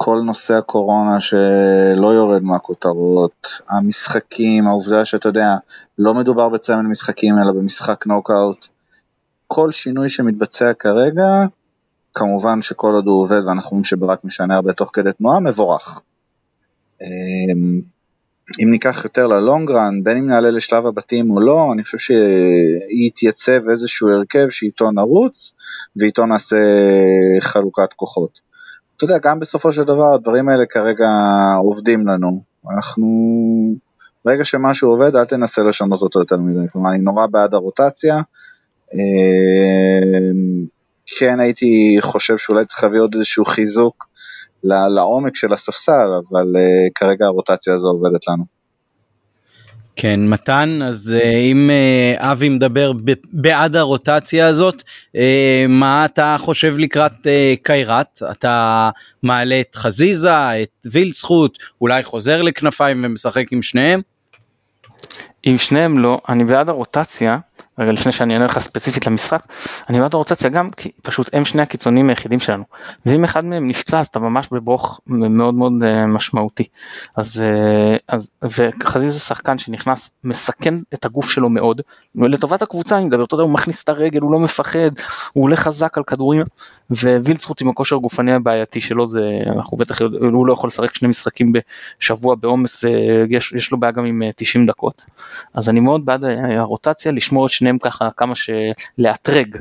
כל 0.00 0.20
נושא 0.24 0.54
הקורונה 0.54 1.20
שלא 1.20 2.08
יורד 2.14 2.42
מהכותרות, 2.42 3.48
המשחקים, 3.68 4.66
העובדה 4.66 5.04
שאתה 5.04 5.28
יודע, 5.28 5.56
לא 5.98 6.14
מדובר 6.14 6.48
בצמד 6.48 6.82
משחקים 6.90 7.38
אלא 7.38 7.52
במשחק 7.52 8.06
נוקאוט, 8.06 8.66
כל 9.46 9.72
שינוי 9.72 10.08
שמתבצע 10.08 10.72
כרגע, 10.74 11.26
כמובן 12.14 12.62
שכל 12.62 12.92
עוד 12.94 13.06
הוא 13.06 13.22
עובד 13.22 13.44
ואנחנו 13.46 13.70
רואים 13.70 13.84
שברק 13.84 14.24
משנה 14.24 14.54
הרבה 14.56 14.72
תוך 14.72 14.90
כדי 14.92 15.12
תנועה, 15.12 15.40
מבורך. 15.40 16.00
אמ, 17.02 17.80
אם 18.62 18.70
ניקח 18.70 19.00
יותר 19.04 19.26
ללונגרן, 19.26 20.02
בין 20.02 20.16
אם 20.16 20.28
נעלה 20.28 20.50
לשלב 20.50 20.86
הבתים 20.86 21.30
או 21.30 21.40
לא, 21.40 21.72
אני 21.72 21.84
חושב 21.84 21.98
שיתייצב 21.98 23.68
איזשהו 23.68 24.08
הרכב 24.08 24.46
שאיתו 24.50 24.90
נרוץ 24.90 25.52
ואיתו 25.96 26.26
נעשה 26.26 26.56
חלוקת 27.40 27.92
כוחות. 27.92 28.48
אתה 28.98 29.04
יודע, 29.04 29.18
גם 29.18 29.40
בסופו 29.40 29.72
של 29.72 29.84
דבר 29.84 30.14
הדברים 30.14 30.48
האלה 30.48 30.66
כרגע 30.66 31.08
עובדים 31.58 32.06
לנו. 32.06 32.42
אנחנו, 32.70 33.06
ברגע 34.24 34.44
שמשהו 34.44 34.90
עובד, 34.90 35.16
אל 35.16 35.24
תנסה 35.24 35.62
לשנות 35.62 36.02
אותו 36.02 36.18
יותר 36.18 36.36
מדי. 36.36 36.68
כלומר, 36.72 36.90
אני 36.90 36.98
נורא 36.98 37.26
בעד 37.26 37.54
הרוטציה. 37.54 38.16
אמ, 38.94 40.64
כן 41.06 41.40
הייתי 41.40 41.96
חושב 42.00 42.38
שאולי 42.38 42.64
צריך 42.64 42.82
להביא 42.84 43.00
עוד 43.00 43.14
איזשהו 43.14 43.44
חיזוק 43.44 44.08
לעומק 44.64 45.36
של 45.36 45.52
הספסל, 45.52 46.08
אבל 46.28 46.56
אה, 46.56 46.88
כרגע 46.94 47.26
הרוטציה 47.26 47.74
הזו 47.74 47.88
עובדת 47.88 48.28
לנו. 48.28 48.57
כן, 50.00 50.20
מתן, 50.28 50.82
אז 50.82 51.14
אה, 51.22 51.30
אם 51.30 51.70
אה, 51.70 52.32
אבי 52.32 52.48
מדבר 52.48 52.92
בעד 53.32 53.76
הרוטציה 53.76 54.46
הזאת, 54.46 54.82
אה, 55.16 55.64
מה 55.68 56.04
אתה 56.04 56.36
חושב 56.38 56.78
לקראת 56.78 57.26
קיירת? 57.62 58.22
אתה 58.30 58.90
מעלה 59.22 59.60
את 59.60 59.74
חזיזה, 59.74 60.62
את 60.62 60.86
וילצחוט, 60.92 61.58
אולי 61.80 62.02
חוזר 62.02 62.42
לכנפיים 62.42 63.04
ומשחק 63.04 63.52
עם 63.52 63.62
שניהם? 63.62 64.00
עם 65.42 65.58
שניהם 65.58 65.98
לא, 65.98 66.20
אני 66.28 66.44
בעד 66.44 66.68
הרוטציה, 66.68 67.38
רגע 67.78 67.92
לפני 67.92 68.12
שאני 68.12 68.34
אענה 68.34 68.46
לך 68.46 68.58
ספציפית 68.58 69.06
למשחק, 69.06 69.42
אני 69.88 70.00
בעד 70.00 70.14
הרוטציה 70.14 70.50
גם 70.50 70.70
כי 70.70 70.90
פשוט 71.02 71.30
הם 71.32 71.44
שני 71.44 71.62
הקיצונים 71.62 72.08
היחידים 72.08 72.40
שלנו. 72.40 72.64
ואם 73.06 73.24
אחד 73.24 73.44
מהם 73.44 73.68
נפצע 73.68 74.00
אז 74.00 74.06
אתה 74.06 74.18
ממש 74.18 74.48
בברוך 74.52 75.00
מאוד 75.06 75.54
מאוד 75.54 75.72
uh, 75.82 76.06
משמעותי. 76.06 76.64
אז, 77.16 77.42
uh, 77.44 77.98
אז 78.08 78.30
וחזיז 78.42 79.12
זה 79.12 79.20
שחקן 79.20 79.58
שנכנס 79.58 80.18
מסכן 80.24 80.74
את 80.94 81.04
הגוף 81.04 81.30
שלו 81.30 81.48
מאוד, 81.48 81.80
לטובת 82.14 82.62
הקבוצה 82.62 82.98
אני 82.98 83.04
מדבר, 83.04 83.24
אתה 83.24 83.34
יודע 83.34 83.44
הוא 83.44 83.52
מכניס 83.52 83.82
את 83.82 83.88
הרגל, 83.88 84.20
הוא 84.20 84.32
לא 84.32 84.38
מפחד, 84.38 84.90
הוא 85.32 85.44
עולה 85.44 85.56
חזק 85.56 85.98
על 85.98 86.04
כדורים, 86.04 86.42
ווילצחוט 86.90 87.62
עם 87.62 87.68
הכושר 87.68 87.96
הגופני 87.96 88.32
הבעייתי 88.32 88.80
שלו 88.80 89.06
זה, 89.06 89.20
אנחנו 89.56 89.76
בטח, 89.76 90.00
הוא 90.00 90.46
לא 90.46 90.52
יכול 90.52 90.68
לשחק 90.68 90.94
שני 90.94 91.08
משחקים 91.08 91.52
בשבוע 92.00 92.34
בעומס 92.34 92.84
ויש 92.84 93.72
לו 93.72 93.80
בעיה 93.80 93.92
גם 93.92 94.04
עם 94.04 94.22
90 94.36 94.64
אה, 94.64 94.68
דקות. 94.68 95.06
אז 95.54 95.68
אני 95.68 95.80
מאוד 95.80 96.06
בעד 96.06 96.24
הרוטציה 96.56 97.12
לשמור 97.12 97.46
את 97.46 97.50
שני 97.50 97.67
שניהם 97.68 97.78
ככה 97.78 98.08
כמה 98.16 98.34
שלאתרג 98.34 99.56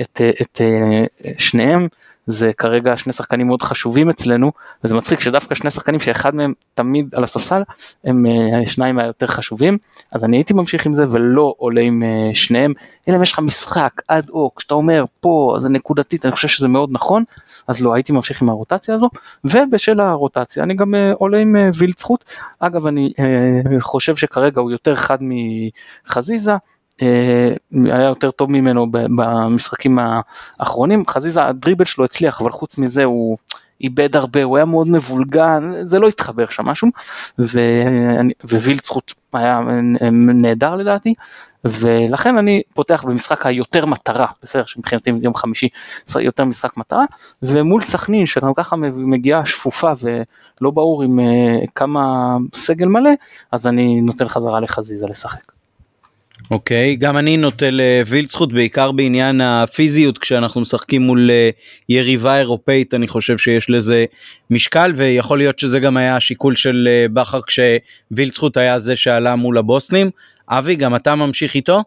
את, 0.00 0.20
את 0.42 0.60
אה, 0.60 1.34
שניהם 1.38 1.88
זה 2.26 2.52
כרגע 2.58 2.96
שני 2.96 3.12
שחקנים 3.12 3.46
מאוד 3.46 3.62
חשובים 3.62 4.10
אצלנו 4.10 4.50
וזה 4.84 4.94
מצחיק 4.94 5.20
שדווקא 5.20 5.54
שני 5.54 5.70
שחקנים 5.70 6.00
שאחד 6.00 6.34
מהם 6.34 6.52
תמיד 6.74 7.14
על 7.14 7.24
הספסל 7.24 7.62
הם 8.04 8.26
אה, 8.26 8.66
שניים 8.66 8.98
היותר 8.98 9.26
חשובים 9.26 9.76
אז 10.12 10.24
אני 10.24 10.36
הייתי 10.36 10.54
ממשיך 10.54 10.86
עם 10.86 10.92
זה 10.92 11.04
ולא 11.10 11.54
עולה 11.58 11.80
עם 11.80 12.02
אה, 12.02 12.34
שניהם. 12.34 12.72
אלא 13.08 13.16
אם 13.16 13.22
יש 13.22 13.32
לך 13.32 13.38
משחק 13.38 14.02
אד 14.08 14.28
הוק 14.28 14.60
שאתה 14.60 14.74
אומר 14.74 15.04
פה 15.20 15.56
זה 15.60 15.68
נקודתית 15.68 16.26
אני 16.26 16.32
חושב 16.32 16.48
שזה 16.48 16.68
מאוד 16.68 16.88
נכון 16.92 17.22
אז 17.68 17.80
לא 17.80 17.94
הייתי 17.94 18.12
ממשיך 18.12 18.42
עם 18.42 18.48
הרוטציה 18.48 18.94
הזו 18.94 19.08
ובשל 19.44 20.00
הרוטציה 20.00 20.62
אני 20.62 20.74
גם 20.74 20.94
עולה 21.14 21.38
עם 21.38 21.56
וילצחוט. 21.78 22.24
אגב 22.60 22.86
אני 22.86 23.12
חושב 23.80 24.16
שכרגע 24.16 24.60
הוא 24.60 24.70
יותר 24.70 24.96
חד 24.96 25.18
מחזיזה 25.20 26.52
אה, 26.52 26.56
היה 27.84 28.08
יותר 28.08 28.30
טוב 28.30 28.50
ממנו 28.50 28.86
במשחקים 28.90 29.98
האחרונים, 30.60 31.06
חזיזה 31.06 31.44
הדריבל 31.44 31.84
שלו 31.84 32.04
הצליח 32.04 32.40
אבל 32.40 32.50
חוץ 32.50 32.78
מזה 32.78 33.04
הוא 33.04 33.38
איבד 33.80 34.16
הרבה, 34.16 34.42
הוא 34.42 34.56
היה 34.56 34.64
מאוד 34.64 34.88
מבולגן, 34.88 35.70
זה 35.82 35.98
לא 35.98 36.08
התחבר 36.08 36.46
שם 36.48 36.64
משהו, 36.64 36.88
ווילצחוט 38.44 39.12
היה 39.32 39.60
נהדר 40.12 40.74
לדעתי, 40.74 41.14
ולכן 41.64 42.36
אני 42.36 42.62
פותח 42.74 43.04
במשחק 43.06 43.46
היותר 43.46 43.86
מטרה, 43.86 44.26
בסדר, 44.42 44.64
שמבחינתי 44.66 45.10
יום 45.22 45.34
חמישי 45.34 45.68
יותר 46.20 46.44
משחק 46.44 46.76
מטרה, 46.76 47.04
ומול 47.42 47.80
סכנין 47.80 48.26
שגם 48.26 48.54
ככה 48.54 48.76
מגיעה 48.92 49.46
שפופה 49.46 49.92
ולא 50.00 50.70
ברור 50.70 51.02
עם 51.02 51.20
אה, 51.20 51.58
כמה 51.74 52.36
סגל 52.54 52.86
מלא, 52.86 53.10
אז 53.52 53.66
אני 53.66 54.00
נותן 54.00 54.28
חזרה 54.28 54.60
לחזיזה 54.60 55.06
לשחק. 55.06 55.59
אוקיי, 56.50 56.94
okay, 56.94 57.00
גם 57.00 57.18
אני 57.18 57.36
נוטה 57.36 57.66
לווילצחוט 57.70 58.52
בעיקר 58.52 58.92
בעניין 58.92 59.40
הפיזיות 59.40 60.18
כשאנחנו 60.18 60.60
משחקים 60.60 61.02
מול 61.02 61.30
אה, 61.30 61.50
יריבה 61.88 62.38
אירופאית 62.38 62.94
אני 62.94 63.08
חושב 63.08 63.38
שיש 63.38 63.70
לזה 63.70 64.04
משקל 64.50 64.92
ויכול 64.96 65.38
להיות 65.38 65.58
שזה 65.58 65.80
גם 65.80 65.96
היה 65.96 66.16
השיקול 66.16 66.56
של 66.56 66.88
אה, 66.90 67.06
בכר 67.12 67.40
כשווילצחוט 67.42 68.56
היה 68.56 68.78
זה 68.78 68.96
שעלה 68.96 69.36
מול 69.36 69.58
הבוסנים. 69.58 70.10
אבי 70.48 70.76
גם 70.76 70.96
אתה 70.96 71.14
ממשיך 71.14 71.54
איתו? 71.54 71.82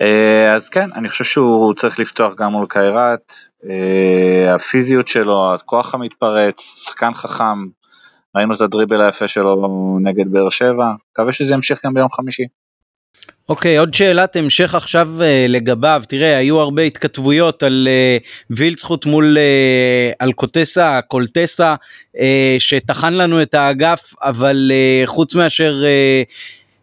אה, 0.00 0.54
אז 0.54 0.68
כן, 0.68 0.90
אני 0.94 1.08
חושב 1.08 1.24
שהוא 1.24 1.74
צריך 1.74 1.98
לפתוח 1.98 2.34
גם 2.34 2.52
מול 2.52 2.66
קיירת, 2.68 3.32
הפיזיות 4.54 5.08
שלו, 5.08 5.54
הכוח 5.54 5.94
המתפרץ, 5.94 6.84
שחקן 6.84 7.14
חכם, 7.14 7.66
ראינו 8.36 8.54
את 8.54 8.60
הדריבל 8.60 9.00
היפה 9.00 9.28
שלו 9.28 9.98
נגד 10.02 10.32
באר 10.32 10.48
שבע, 10.50 10.92
מקווה 11.12 11.32
שזה 11.32 11.54
ימשיך 11.54 11.86
גם 11.86 11.94
ביום 11.94 12.10
חמישי. 12.10 12.44
אוקיי, 13.48 13.76
okay, 13.76 13.80
עוד 13.80 13.94
שאלת 13.94 14.36
המשך 14.36 14.74
עכשיו 14.74 15.08
uh, 15.18 15.22
לגביו, 15.48 16.02
תראה, 16.08 16.36
היו 16.36 16.60
הרבה 16.60 16.82
התכתבויות 16.82 17.62
על 17.62 17.88
uh, 18.20 18.24
וילצחוט 18.50 19.06
מול 19.06 19.36
uh, 19.36 20.24
אלקוטסה, 20.24 21.00
קולטסה, 21.08 21.74
uh, 22.16 22.20
שטחן 22.58 23.14
לנו 23.14 23.42
את 23.42 23.54
האגף, 23.54 24.14
אבל 24.22 24.72
uh, 24.74 25.06
חוץ 25.06 25.34
מאשר 25.34 25.82
uh, 25.82 26.32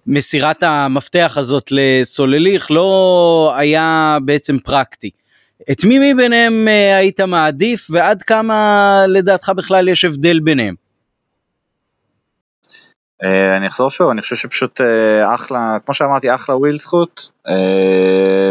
מסירת 0.08 0.64
המפתח 0.64 1.34
הזאת 1.38 1.72
לסולליך 1.72 2.72
לא 2.72 3.54
היה 3.58 4.18
בעצם 4.26 4.58
פרקטי. 4.60 5.10
את 5.72 5.84
מי 5.84 6.14
מביניהם 6.14 6.68
אה, 6.68 6.98
היית 6.98 7.22
מעדיף 7.22 7.88
ועד 7.90 8.24
כמה 8.24 9.06
לדעתך 9.08 9.52
בכלל 9.56 9.88
יש 9.88 10.06
הבדל 10.06 10.40
ביניהם? 10.40 10.76
אה, 13.24 13.58
אני 13.58 13.68
אחזור 13.68 13.90
שוב, 13.90 14.10
אני 14.10 14.22
חושב 14.22 14.36
שפשוט 14.36 14.82
אחלה, 15.36 15.78
כמו 15.86 15.94
שאמרתי, 15.94 16.36
אחלה 16.36 16.56
וויל 16.56 16.78
זכות, 16.78 17.32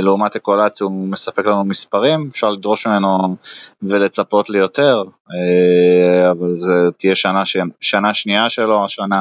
לעומת 0.02 0.37
אקולציה 0.37 0.85
הוא 0.85 1.09
מספק 1.09 1.46
לנו 1.46 1.64
מספרים, 1.64 2.28
אפשר 2.30 2.50
לדרוש 2.50 2.87
ממנו 2.87 3.37
ולצפות 3.83 4.50
ליותר, 4.50 5.02
אבל 6.30 6.56
זה 6.56 6.72
תהיה 6.98 7.14
שנה, 7.14 7.42
שנה 7.80 8.14
שנייה 8.14 8.50
שלו 8.50 8.85
השנה. 8.85 9.20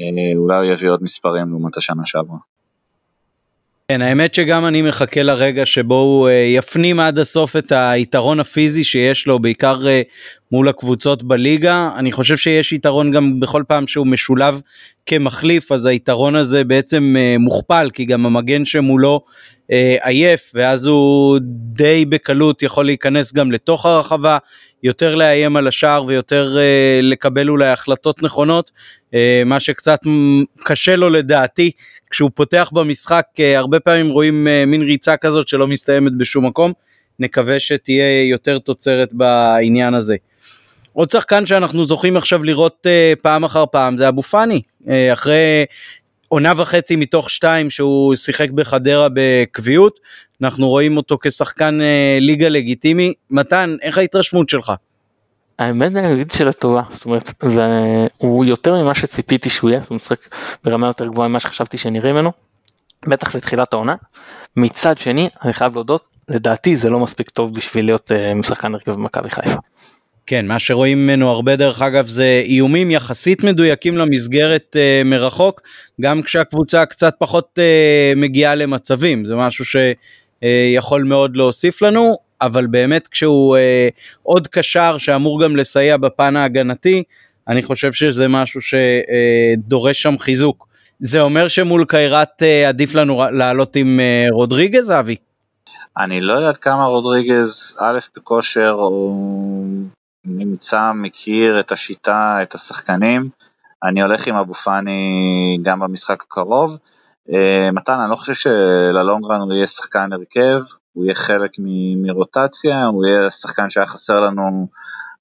אה, 0.00 0.36
אולי 0.36 0.56
הוא 0.56 0.64
יביא 0.64 0.90
עוד 0.90 1.02
מספרים 1.02 1.50
לעומת 1.50 1.76
השנה 1.76 2.02
שעברה. 2.04 2.38
כן, 3.88 4.02
האמת 4.02 4.34
שגם 4.34 4.66
אני 4.66 4.82
מחכה 4.82 5.22
לרגע 5.22 5.66
שבו 5.66 5.94
הוא 5.94 6.28
אה, 6.28 6.32
יפנים 6.32 7.00
עד 7.00 7.18
הסוף 7.18 7.56
את 7.56 7.72
היתרון 7.72 8.40
הפיזי 8.40 8.84
שיש 8.84 9.26
לו, 9.26 9.38
בעיקר 9.38 9.88
אה, 9.88 10.02
מול 10.52 10.68
הקבוצות 10.68 11.22
בליגה. 11.22 11.90
אני 11.96 12.12
חושב 12.12 12.36
שיש 12.36 12.72
יתרון 12.72 13.10
גם 13.10 13.40
בכל 13.40 13.62
פעם 13.68 13.86
שהוא 13.86 14.06
משולב 14.06 14.60
כמחליף, 15.06 15.72
אז 15.72 15.86
היתרון 15.86 16.34
הזה 16.36 16.64
בעצם 16.64 17.16
מוכפל, 17.38 17.90
כי 17.92 18.04
גם 18.04 18.26
המגן 18.26 18.64
שמולו 18.64 19.20
עייף, 20.02 20.50
ואז 20.54 20.86
הוא 20.86 21.38
די 21.50 22.04
בקלות 22.04 22.62
יכול 22.62 22.86
להיכנס 22.86 23.32
גם 23.32 23.52
לתוך 23.52 23.86
הרחבה, 23.86 24.38
יותר 24.82 25.14
לאיים 25.14 25.56
על 25.56 25.68
השער 25.68 26.04
ויותר 26.04 26.56
לקבל 27.02 27.48
אולי 27.48 27.68
החלטות 27.68 28.22
נכונות. 28.22 28.70
אה, 29.14 29.42
מה 29.46 29.60
שקצת 29.60 29.98
קשה 30.64 30.96
לו 30.96 31.10
לדעתי 31.10 31.70
כשהוא 32.10 32.30
פותח 32.34 32.70
במשחק 32.72 33.26
אה, 33.40 33.58
הרבה 33.58 33.80
פעמים 33.80 34.08
רואים 34.08 34.48
אה, 34.48 34.64
מין 34.66 34.82
ריצה 34.82 35.16
כזאת 35.16 35.48
שלא 35.48 35.66
מסתיימת 35.66 36.12
בשום 36.16 36.46
מקום 36.46 36.72
נקווה 37.18 37.60
שתהיה 37.60 38.28
יותר 38.28 38.58
תוצרת 38.58 39.12
בעניין 39.12 39.94
הזה. 39.94 40.16
עוד 40.92 41.10
שחקן 41.10 41.46
שאנחנו 41.46 41.84
זוכים 41.84 42.16
עכשיו 42.16 42.44
לראות 42.44 42.86
פעם 43.22 43.44
אחר 43.44 43.64
פעם 43.72 43.96
זה 43.96 44.08
אבו 44.08 44.22
פאני 44.22 44.62
אחרי 45.12 45.64
עונה 46.34 46.52
וחצי 46.56 46.96
מתוך 46.96 47.30
שתיים 47.30 47.70
שהוא 47.70 48.14
שיחק 48.14 48.50
בחדרה 48.50 49.08
בקביעות 49.14 50.00
אנחנו 50.42 50.68
רואים 50.68 50.96
אותו 50.96 51.18
כשחקן 51.22 51.78
ליגה 52.20 52.48
לגיטימי 52.48 53.12
מתן 53.30 53.76
איך 53.82 53.98
ההתרשמות 53.98 54.48
שלך? 54.48 54.72
האמת 55.58 55.96
אני 55.96 56.12
אגיד 56.12 56.30
שאלה 56.30 56.52
טובה, 56.52 56.82
זאת 56.90 57.04
אומרת, 57.04 57.32
הוא 58.18 58.44
יותר 58.44 58.82
ממה 58.82 58.94
שציפיתי 58.94 59.50
שהוא 59.50 59.70
יהיה, 59.70 59.82
הוא 59.88 59.96
משחק 59.96 60.28
ברמה 60.64 60.86
יותר 60.86 61.06
גבוהה 61.06 61.28
ממה 61.28 61.40
שחשבתי 61.40 61.78
שנראה 61.78 62.12
ממנו, 62.12 62.32
בטח 63.06 63.34
לתחילת 63.34 63.72
העונה. 63.72 63.94
מצד 64.56 64.98
שני, 64.98 65.28
אני 65.44 65.52
חייב 65.52 65.74
להודות, 65.74 66.04
לדעתי 66.28 66.76
זה 66.76 66.90
לא 66.90 67.00
מספיק 67.00 67.30
טוב 67.30 67.54
בשביל 67.54 67.84
להיות 67.84 68.10
uh, 68.10 68.34
משחקן 68.34 68.74
הרכב 68.74 68.92
במכבי 68.92 69.30
חיפה. 69.30 69.58
כן, 70.26 70.46
מה 70.46 70.58
שרואים 70.58 71.06
ממנו 71.06 71.30
הרבה 71.30 71.56
דרך 71.56 71.82
אגב 71.82 72.06
זה 72.06 72.42
איומים 72.44 72.90
יחסית 72.90 73.44
מדויקים 73.44 73.98
למסגרת 73.98 74.76
uh, 74.76 75.06
מרחוק, 75.06 75.60
גם 76.00 76.22
כשהקבוצה 76.22 76.86
קצת 76.86 77.14
פחות 77.18 77.58
uh, 77.58 78.18
מגיעה 78.18 78.54
למצבים, 78.54 79.24
זה 79.24 79.36
משהו 79.36 79.64
שיכול 79.64 81.02
uh, 81.02 81.04
מאוד 81.04 81.36
להוסיף 81.36 81.82
לנו. 81.82 82.16
אבל 82.40 82.66
באמת 82.66 83.08
כשהוא 83.08 83.56
אה, 83.56 83.88
עוד 84.22 84.48
קשר 84.48 84.98
שאמור 84.98 85.42
גם 85.44 85.56
לסייע 85.56 85.96
בפן 85.96 86.36
ההגנתי, 86.36 87.02
אני 87.48 87.62
חושב 87.62 87.92
שזה 87.92 88.28
משהו 88.28 88.60
שדורש 88.60 90.02
שם 90.02 90.18
חיזוק. 90.18 90.68
זה 91.00 91.20
אומר 91.20 91.48
שמול 91.48 91.84
קיירת 91.84 92.42
אה, 92.42 92.68
עדיף 92.68 92.94
לנו 92.94 93.22
לעלות 93.32 93.76
עם 93.76 94.00
אה, 94.00 94.26
רודריגז, 94.30 94.90
אבי? 94.90 95.16
אני 95.98 96.20
לא 96.20 96.32
יודעת 96.32 96.56
כמה 96.56 96.84
רודריגז, 96.84 97.76
א', 97.78 97.98
בכושר, 98.16 98.74
או 98.78 99.14
נמצא, 100.24 100.92
מכיר 100.92 101.60
את 101.60 101.72
השיטה, 101.72 102.38
את 102.42 102.54
השחקנים. 102.54 103.30
אני 103.84 104.02
הולך 104.02 104.26
עם 104.26 104.36
אבו 104.36 104.54
פאני 104.54 105.58
גם 105.62 105.80
במשחק 105.80 106.22
הקרוב. 106.22 106.76
אה, 107.32 107.70
מתן, 107.72 108.00
אני 108.00 108.10
לא 108.10 108.16
חושב 108.16 108.34
שללונגרן 108.34 109.40
הוא 109.40 109.52
יהיה 109.52 109.66
שחקן 109.66 110.12
הרכב, 110.12 110.62
הוא 110.92 111.04
יהיה 111.04 111.14
חלק 111.14 111.50
מרוטציה, 112.02 112.84
הוא 112.84 113.06
יהיה 113.06 113.30
שחקן 113.30 113.70
שהיה 113.70 113.86
חסר 113.86 114.20
לנו 114.20 114.68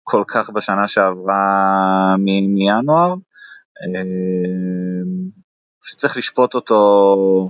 כל 0.04 0.24
כך 0.28 0.50
בשנה 0.50 0.88
שעברה 0.88 2.16
מינואר, 2.18 3.14
אה, 3.14 4.02
שצריך 5.82 6.18
לשפוט 6.18 6.56
אותו, 6.56 7.50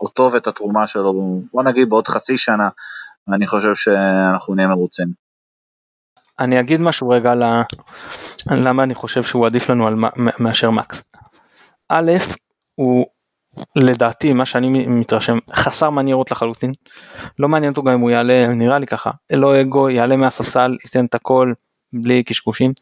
אותו 0.00 0.30
ואת 0.32 0.46
התרומה 0.46 0.86
שלו, 0.86 1.40
בוא 1.52 1.62
נגיד 1.62 1.88
בעוד 1.88 2.08
חצי 2.08 2.38
שנה, 2.38 2.68
אני 3.34 3.46
חושב 3.46 3.74
שאנחנו 3.74 4.54
נהיה 4.54 4.68
מרוצים. 4.68 5.21
אני 6.38 6.60
אגיד 6.60 6.80
משהו 6.80 7.08
רגע 7.08 7.32
על 7.32 7.42
למה 8.50 8.82
אני 8.82 8.94
חושב 8.94 9.22
שהוא 9.22 9.46
עדיף 9.46 9.70
לנו 9.70 9.86
על 9.86 9.94
מאשר 10.38 10.70
מקס. 10.70 11.02
א', 11.88 12.12
הוא 12.74 13.06
לדעתי 13.76 14.32
מה 14.32 14.46
שאני 14.46 14.86
מתרשם 14.86 15.38
חסר 15.54 15.90
מניירות 15.90 16.30
לחלוטין 16.30 16.72
לא 17.38 17.48
מעניין 17.48 17.70
אותו 17.70 17.82
גם 17.82 17.92
אם 17.92 18.00
הוא 18.00 18.10
יעלה 18.10 18.46
נראה 18.46 18.78
לי 18.78 18.86
ככה 18.86 19.10
לא 19.32 19.60
אגו 19.60 19.90
יעלה 19.90 20.16
מהספסל 20.16 20.76
ייתן 20.84 21.04
את 21.04 21.14
הכל 21.14 21.52
בלי 21.92 22.22
קשקושים. 22.22 22.72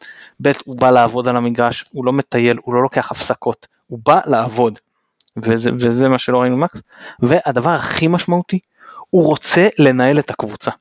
ב' 0.41 0.51
הוא 0.65 0.77
בא 0.77 0.91
לעבוד 0.91 1.27
על 1.27 1.37
המגרש 1.37 1.85
הוא 1.91 2.05
לא 2.05 2.13
מטייל 2.13 2.57
הוא 2.61 2.73
לא 2.75 2.81
לוקח 2.81 3.11
הפסקות 3.11 3.67
הוא 3.87 3.99
בא 4.05 4.19
לעבוד 4.25 4.79
וזה, 5.37 5.69
וזה 5.79 6.09
מה 6.09 6.17
שלא 6.17 6.41
ראינו 6.41 6.57
מקס 6.57 6.83
והדבר 7.19 7.69
הכי 7.69 8.07
משמעותי 8.07 8.59
הוא 9.09 9.25
רוצה 9.25 9.67
לנהל 9.79 10.19
את 10.19 10.29
הקבוצה. 10.29 10.71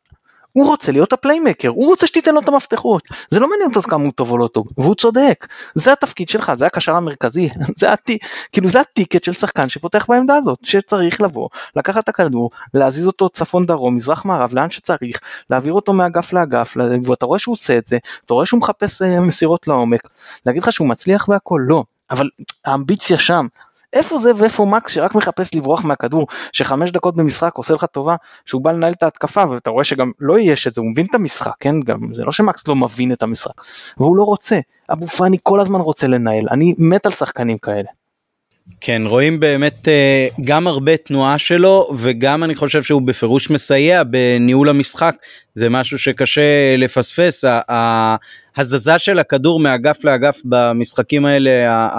הוא 0.53 0.67
רוצה 0.67 0.93
להיות 0.93 1.13
הפליימקר, 1.13 1.69
הוא 1.69 1.87
רוצה 1.87 2.07
שתיתן 2.07 2.35
לו 2.35 2.41
את 2.41 2.49
המפתחות, 2.49 3.03
זה 3.31 3.41
לא 3.41 3.51
מעניין 3.51 3.69
אותו 3.69 3.83
כמה 3.83 4.05
הוא 4.05 4.13
טוב 4.13 4.31
או 4.31 4.39
לא 4.39 4.49
טוב, 4.49 4.67
והוא 4.79 4.95
צודק, 4.95 5.47
זה 5.75 5.93
התפקיד 5.93 6.29
שלך, 6.29 6.53
זה 6.59 6.67
הקשר 6.67 6.97
המרכזי, 6.97 7.49
זה, 7.79 7.93
הטי, 7.93 8.19
כאילו 8.53 8.69
זה 8.69 8.81
הטיקט 8.81 9.25
של 9.25 9.33
שחקן 9.33 9.69
שפותח 9.69 10.07
בעמדה 10.09 10.37
הזאת, 10.37 10.59
שצריך 10.63 11.21
לבוא, 11.21 11.49
לקחת 11.77 12.05
את 12.05 12.09
הכדור, 12.09 12.51
להזיז 12.75 13.07
אותו 13.07 13.29
צפון 13.29 13.67
דרום, 13.67 13.97
מזרח 13.97 14.25
מערב, 14.25 14.55
לאן 14.55 14.71
שצריך, 14.71 15.21
להעביר 15.51 15.73
אותו 15.73 15.93
מאגף 15.93 16.33
לאגף, 16.33 16.77
ואתה 17.05 17.27
רואה 17.27 17.39
שהוא 17.39 17.53
עושה 17.53 17.79
את 17.79 17.87
זה, 17.87 17.99
אתה 18.25 18.35
רואה 18.35 18.47
שהוא 18.47 18.61
מחפש 18.61 19.03
אה, 19.03 19.21
מסירות 19.21 19.69
לעומק, 19.69 20.03
להגיד 20.47 20.63
לך 20.63 20.73
שהוא 20.73 20.89
מצליח 20.89 21.29
והכל, 21.29 21.61
לא, 21.69 21.85
אבל 22.11 22.29
האמביציה 22.67 23.19
שם, 23.19 23.47
איפה 23.93 24.19
זה 24.19 24.31
ואיפה 24.37 24.65
מקס 24.65 24.93
שרק 24.93 25.15
מחפש 25.15 25.55
לברוח 25.55 25.85
מהכדור, 25.85 26.27
שחמש 26.53 26.91
דקות 26.91 27.17
במשחק 27.17 27.55
עושה 27.57 27.75
לך 27.75 27.85
טובה 27.85 28.17
שהוא 28.47 28.63
בא 28.63 28.73
לנהל 28.73 28.93
את 28.93 29.03
ההתקפה 29.03 29.51
ואתה 29.51 29.71
רואה 29.71 29.85
שגם 29.85 30.11
לא 30.21 30.39
יש 30.39 30.67
את 30.67 30.75
זה, 30.75 30.81
הוא 30.81 30.91
מבין 30.91 31.07
את 31.11 31.15
המשחק, 31.15 31.53
כן, 31.61 31.81
גם 31.81 31.99
זה 32.15 32.25
לא 32.25 32.33
שמקס 32.33 32.69
לא 32.69 32.77
מבין 32.77 33.13
את 33.13 33.23
המשחק, 33.23 33.53
והוא 33.97 34.17
לא 34.17 34.23
רוצה, 34.23 34.59
אבו 34.93 35.07
פאני 35.07 35.37
כל 35.43 35.61
הזמן 35.61 35.81
רוצה 35.81 36.07
לנהל, 36.07 36.47
אני 36.51 36.75
מת 36.79 37.07
על 37.07 37.13
שחקנים 37.13 37.59
כאלה. 37.59 38.00
כן 38.81 39.03
רואים 39.07 39.41
באמת 39.41 39.89
אה, 39.89 40.29
גם 40.45 40.67
הרבה 40.67 40.97
תנועה 40.97 41.39
שלו 41.39 41.91
וגם 41.99 42.45
אני 42.45 42.55
חושב 42.55 42.83
שהוא 42.83 43.03
בפירוש 43.03 43.51
מסייע 43.51 44.03
בניהול 44.03 44.69
המשחק. 44.69 45.17
זה 45.55 45.69
משהו 45.69 45.99
שקשה 45.99 46.77
לפספס. 46.79 47.45
ההזזה 48.57 48.99
של 48.99 49.19
הכדור 49.19 49.61
מאגף 49.61 50.05
לאגף 50.05 50.41
במשחקים 50.45 51.25
האלה 51.25 51.51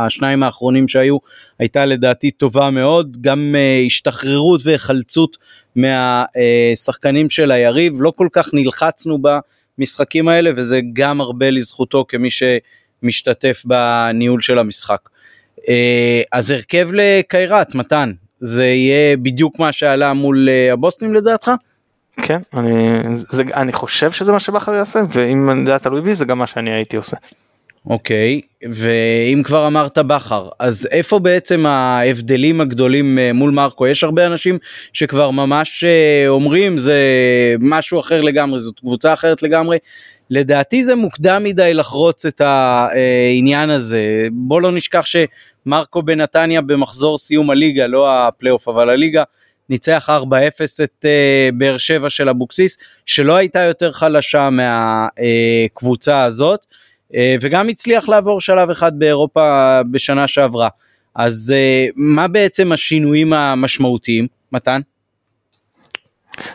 השניים 0.06 0.44
האחרונים 0.44 0.88
שהיו 0.88 1.18
הייתה 1.60 1.86
לדעתי 1.86 2.32
טובה 2.32 2.70
מאוד. 2.70 3.18
גם 3.22 3.56
אה, 3.58 3.84
השתחררות 3.86 4.62
והיחלצות 4.64 5.38
מהשחקנים 5.76 7.30
של 7.30 7.52
היריב. 7.52 8.02
לא 8.02 8.12
כל 8.16 8.28
כך 8.32 8.50
נלחצנו 8.54 9.18
במשחקים 9.78 10.28
האלה 10.28 10.52
וזה 10.56 10.80
גם 10.94 11.22
הרבה 11.22 11.50
לזכותו 11.50 12.06
כמי 12.08 12.30
שמשתתף 12.32 13.64
בניהול 13.66 14.42
של 14.42 14.60
המשחק. 14.60 15.10
אה, 15.70 16.22
אז 16.32 16.52
הרכב 16.52 16.90
לקיירת, 16.94 17.76
מתן, 17.76 18.12
זה 18.40 18.66
יהיה 18.66 19.18
בדיוק 19.18 19.60
מה 19.60 19.72
שעלה 19.72 20.14
מול 20.14 20.50
אה, 20.50 20.74
הבוסטים 20.74 21.14
לדעתך? 21.14 21.52
כן, 22.18 22.40
אני, 22.54 23.02
זה, 23.16 23.44
אני 23.56 23.74
חושב 23.74 24.12
שזה 24.12 24.32
מה 24.32 24.40
שבכר 24.40 24.74
יעשה, 24.74 25.02
ואם 25.10 25.66
זה 25.66 25.72
היה 25.72 25.80
תלוי 25.80 26.02
בי 26.02 26.16
זה 26.16 26.26
גם 26.26 26.38
מה 26.38 26.48
שאני 26.48 26.72
הייתי 26.72 26.98
עושה. 26.98 27.18
אוקיי, 27.86 28.42
ואם 28.72 29.42
כבר 29.44 29.68
אמרת 29.68 29.98
בכר, 29.98 30.50
אז 30.60 30.88
איפה 30.92 31.20
בעצם 31.20 31.66
ההבדלים 31.66 32.62
הגדולים 32.62 33.20
אה, 33.20 33.34
מול 33.34 33.52
מרקו? 33.52 33.88
יש 33.88 34.04
הרבה 34.04 34.26
אנשים 34.26 34.58
שכבר 34.94 35.32
ממש 35.32 35.84
אומרים 36.28 36.78
זה 36.78 36.96
משהו 37.60 38.00
אחר 38.00 38.22
לגמרי, 38.22 38.60
זאת 38.60 38.80
קבוצה 38.80 39.14
אחרת 39.14 39.44
לגמרי. 39.44 39.78
לדעתי 40.30 40.84
זה 40.84 40.96
מוקדם 40.96 41.44
מדי 41.44 41.74
לחרוץ 41.74 42.26
את 42.26 42.42
העניין 42.42 43.70
הזה. 43.70 44.28
בוא 44.32 44.62
לא 44.62 44.72
נשכח 44.72 45.06
שמרקו 45.66 46.02
בנתניה 46.02 46.62
במחזור 46.62 47.18
סיום 47.18 47.50
הליגה, 47.50 47.88
לא 47.88 48.28
הפלייאוף 48.28 48.68
אבל 48.68 48.90
הליגה, 48.90 49.24
ניצח 49.70 50.10
4-0 50.10 50.14
את 50.84 51.06
uh, 51.06 51.56
באר 51.56 51.78
שבע 51.78 52.10
של 52.10 52.30
אבוקסיס, 52.30 52.78
שלא 53.06 53.36
הייתה 53.36 53.60
יותר 53.60 53.92
חלשה 53.92 54.50
מהקבוצה 54.50 56.24
הזאת, 56.24 56.66
uh, 57.12 57.16
וגם 57.42 57.70
הצליח 57.70 58.10
לעבור 58.10 58.42
שלב 58.42 58.70
אחד 58.70 59.00
באירופה 59.00 59.80
בשנה 59.92 60.28
שעברה. 60.28 60.70
אז 61.16 61.54
מה 61.96 62.28
בעצם 62.28 62.72
השינויים 62.72 63.34
המשמעותיים, 63.34 64.28
מתן? 64.52 64.82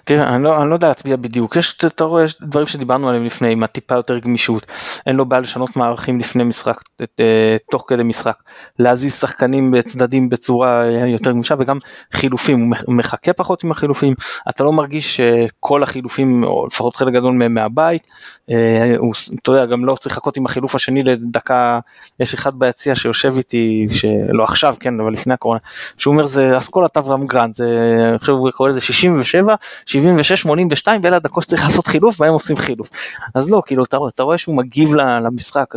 תראה, 0.06 0.34
אני 0.34 0.44
לא, 0.44 0.62
אני 0.62 0.70
לא 0.70 0.74
יודע 0.74 0.88
להצביע 0.88 1.16
בדיוק, 1.16 1.56
יש, 1.56 1.78
אתה 1.86 2.04
רואה, 2.04 2.24
יש 2.24 2.36
דברים 2.40 2.66
שדיברנו 2.66 3.08
עליהם 3.08 3.24
לפני, 3.24 3.52
עם 3.52 3.62
הטיפה 3.62 3.94
יותר 3.94 4.18
גמישות, 4.18 4.66
אין 5.06 5.16
לו 5.16 5.24
בעיה 5.24 5.40
לשנות 5.40 5.76
מערכים 5.76 6.18
לפני 6.18 6.44
משחק, 6.44 6.76
אה, 7.20 7.56
תוך 7.70 7.84
כדי 7.88 8.02
משחק, 8.02 8.36
להזיז 8.78 9.14
שחקנים 9.14 9.70
בצדדים 9.70 10.28
בצורה 10.28 10.84
יותר 11.06 11.32
גמישה 11.32 11.54
וגם 11.58 11.78
חילופים, 12.12 12.72
הוא 12.86 12.94
מחכה 12.94 13.32
פחות 13.32 13.64
עם 13.64 13.70
החילופים, 13.70 14.14
אתה 14.48 14.64
לא 14.64 14.72
מרגיש 14.72 15.16
שכל 15.16 15.82
החילופים, 15.82 16.44
או 16.44 16.66
לפחות 16.66 16.96
חלק 16.96 17.14
גדול 17.14 17.32
מהם 17.32 17.54
מהבית, 17.54 18.06
אה, 18.50 18.94
הוא, 18.98 19.14
אתה 19.42 19.50
יודע, 19.50 19.66
גם 19.66 19.84
לא 19.84 19.94
צריך 19.94 20.12
לחכות 20.12 20.36
עם 20.36 20.46
החילוף 20.46 20.74
השני 20.74 21.02
לדקה, 21.02 21.80
יש 22.20 22.34
אחד 22.34 22.58
ביציע 22.58 22.94
שיושב 22.94 23.34
איתי, 23.36 23.86
שלא 23.90 24.44
עכשיו, 24.44 24.74
כן, 24.80 25.00
אבל 25.00 25.12
לפני 25.12 25.34
הקורונה, 25.34 25.60
שהוא 25.98 26.12
אומר 26.12 26.26
זה 26.26 26.58
אסכולת 26.58 26.96
אברהם 26.96 27.26
גרנט, 27.26 27.54
זה, 27.54 27.96
אני 28.10 28.18
חושב 28.18 28.32
הוא 28.32 28.50
קורא 28.50 28.68
לזה 28.68 28.80
67, 28.80 29.54
76-82 30.00 30.88
ואלה 31.02 31.16
הדקות 31.16 31.42
שצריך 31.42 31.64
לעשות 31.64 31.86
חילוף 31.86 32.20
והם 32.20 32.32
עושים 32.32 32.56
חילוף. 32.56 32.90
אז 33.34 33.50
לא, 33.50 33.62
כאילו 33.66 33.84
אתה, 33.84 33.96
אתה 34.08 34.22
רואה 34.22 34.38
שהוא 34.38 34.56
מגיב 34.56 34.94
למשחק. 34.94 35.74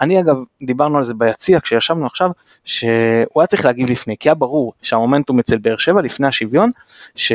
אני 0.00 0.20
אגב, 0.20 0.36
דיברנו 0.62 0.98
על 0.98 1.04
זה 1.04 1.14
ביציע 1.14 1.60
כשישבנו 1.60 2.06
עכשיו, 2.06 2.30
שהוא 2.64 3.40
היה 3.42 3.46
צריך 3.46 3.64
להגיב 3.64 3.90
לפני, 3.90 4.16
כי 4.20 4.28
היה 4.28 4.34
ברור 4.34 4.72
שהמומנטום 4.82 5.38
אצל 5.38 5.58
באר 5.58 5.76
שבע 5.76 6.02
לפני 6.02 6.26
השוויון, 6.26 6.70
ש, 7.16 7.32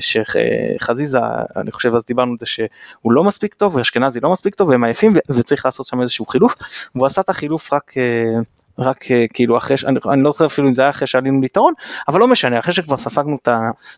שחזיזה, 0.00 1.18
אני 1.56 1.72
חושב 1.72 1.94
אז 1.94 2.06
דיברנו 2.06 2.30
על 2.30 2.36
זה 2.40 2.46
שהוא 2.46 3.12
לא 3.12 3.24
מספיק 3.24 3.54
טוב, 3.54 3.76
ואשכנזי 3.76 4.20
לא 4.20 4.32
מספיק 4.32 4.54
טוב, 4.54 4.68
והם 4.68 4.84
עייפים 4.84 5.12
וצריך 5.30 5.64
לעשות 5.64 5.86
שם 5.86 6.02
איזשהו 6.02 6.26
חילוף, 6.26 6.54
והוא 6.94 7.06
עשה 7.06 7.20
את 7.20 7.28
החילוף 7.28 7.72
רק 7.72 7.92
אה, 7.96 8.40
רק 8.78 9.10
אה, 9.10 9.24
כאילו 9.34 9.58
אחרי, 9.58 9.76
אני, 9.86 9.98
אני 10.12 10.22
לא 10.22 10.30
זוכר 10.30 10.46
אפילו 10.46 10.68
אם 10.68 10.74
זה 10.74 10.82
היה 10.82 10.90
אחרי 10.90 11.06
שעלינו 11.06 11.40
ליתרון, 11.40 11.72
אבל 12.08 12.20
לא 12.20 12.28
משנה, 12.28 12.58
אחרי 12.60 12.72
שכבר 12.72 12.96
ספגנו 12.96 13.38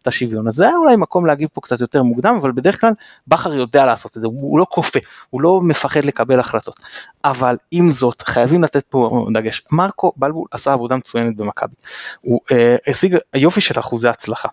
את 0.02 0.06
השוויון. 0.06 0.48
אז 0.48 0.54
זה 0.54 0.64
היה 0.64 0.76
אולי 0.76 0.96
מקום 0.96 1.26
להגיב 1.26 1.48
פה 1.52 1.60
קצת 1.60 1.80
יותר 1.80 2.02
מוקדם, 2.02 2.38
אבל 2.40 2.52
בדרך 2.52 2.80
כלל 2.80 2.92
בכר 3.28 3.54
יודע 3.54 3.86
לעשות 3.86 4.16
את 4.16 4.20
זה, 4.20 4.26
הוא, 4.26 4.40
הוא 4.40 4.58
לא 4.58 4.66
כופה, 4.70 4.98
הוא 5.30 5.42
לא 5.42 5.60
מפחד 5.62 6.04
לקבל 6.04 6.40
החלטות. 6.40 6.76
אבל 7.24 7.56
עם 7.70 7.90
זאת, 7.90 8.22
חייבים 8.22 8.64
לתת 8.64 8.84
פה 8.88 9.26
דגש. 9.34 9.62
מרקו 9.72 10.12
בלבול 10.16 10.46
עשה 10.50 10.72
עבודה 10.72 10.96
מצוינת 10.96 11.36
במכבי. 11.36 11.74
הוא 12.20 12.40
אה, 12.52 12.76
השיג 12.86 13.16
יופי 13.34 13.60
של 13.60 13.80
אחוזי 13.80 14.08
הצלחה. 14.08 14.48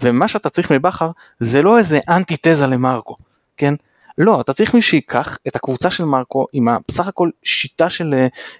ומה 0.00 0.28
שאתה 0.28 0.50
צריך 0.50 0.72
מבכר 0.72 1.10
זה 1.40 1.62
לא 1.62 1.78
איזה 1.78 2.00
אנטיתזה 2.08 2.66
למרקו, 2.66 3.16
כן? 3.56 3.74
לא, 4.18 4.40
אתה 4.40 4.52
צריך 4.52 4.74
מי 4.74 4.82
שיקח 4.82 5.38
את 5.48 5.56
הקבוצה 5.56 5.90
של 5.90 6.04
מרקו 6.04 6.46
עם 6.52 6.68
בסך 6.88 7.08
הכל 7.08 7.30
שיטה 7.42 7.90
של, 7.90 8.14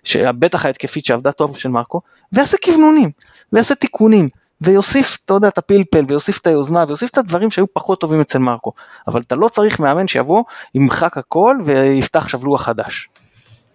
של 0.04 0.32
בטח 0.32 0.64
ההתקפית 0.64 1.04
שעבדה 1.04 1.32
טוב 1.32 1.56
של 1.56 1.68
מרקו, 1.68 2.00
ויעשה 2.32 2.56
כוונונים, 2.64 3.10
ויעשה 3.52 3.74
תיקונים, 3.74 4.28
ויוסיף, 4.60 5.18
אתה 5.24 5.34
יודע, 5.34 5.48
את 5.48 5.58
הפלפל, 5.58 6.04
ויוסיף 6.08 6.38
את 6.40 6.46
היוזמה, 6.46 6.84
ויוסיף 6.88 7.10
את 7.10 7.18
הדברים 7.18 7.50
שהיו 7.50 7.66
פחות 7.72 8.00
טובים 8.00 8.20
אצל 8.20 8.38
מרקו. 8.38 8.72
אבל 9.08 9.20
אתה 9.20 9.34
לא 9.34 9.48
צריך 9.48 9.80
מאמן 9.80 10.08
שיבוא, 10.08 10.44
ימחק 10.74 11.18
הכל, 11.18 11.56
ויפתח 11.64 12.22
עכשיו 12.22 12.44
לוח 12.44 12.62
חדש. 12.62 13.08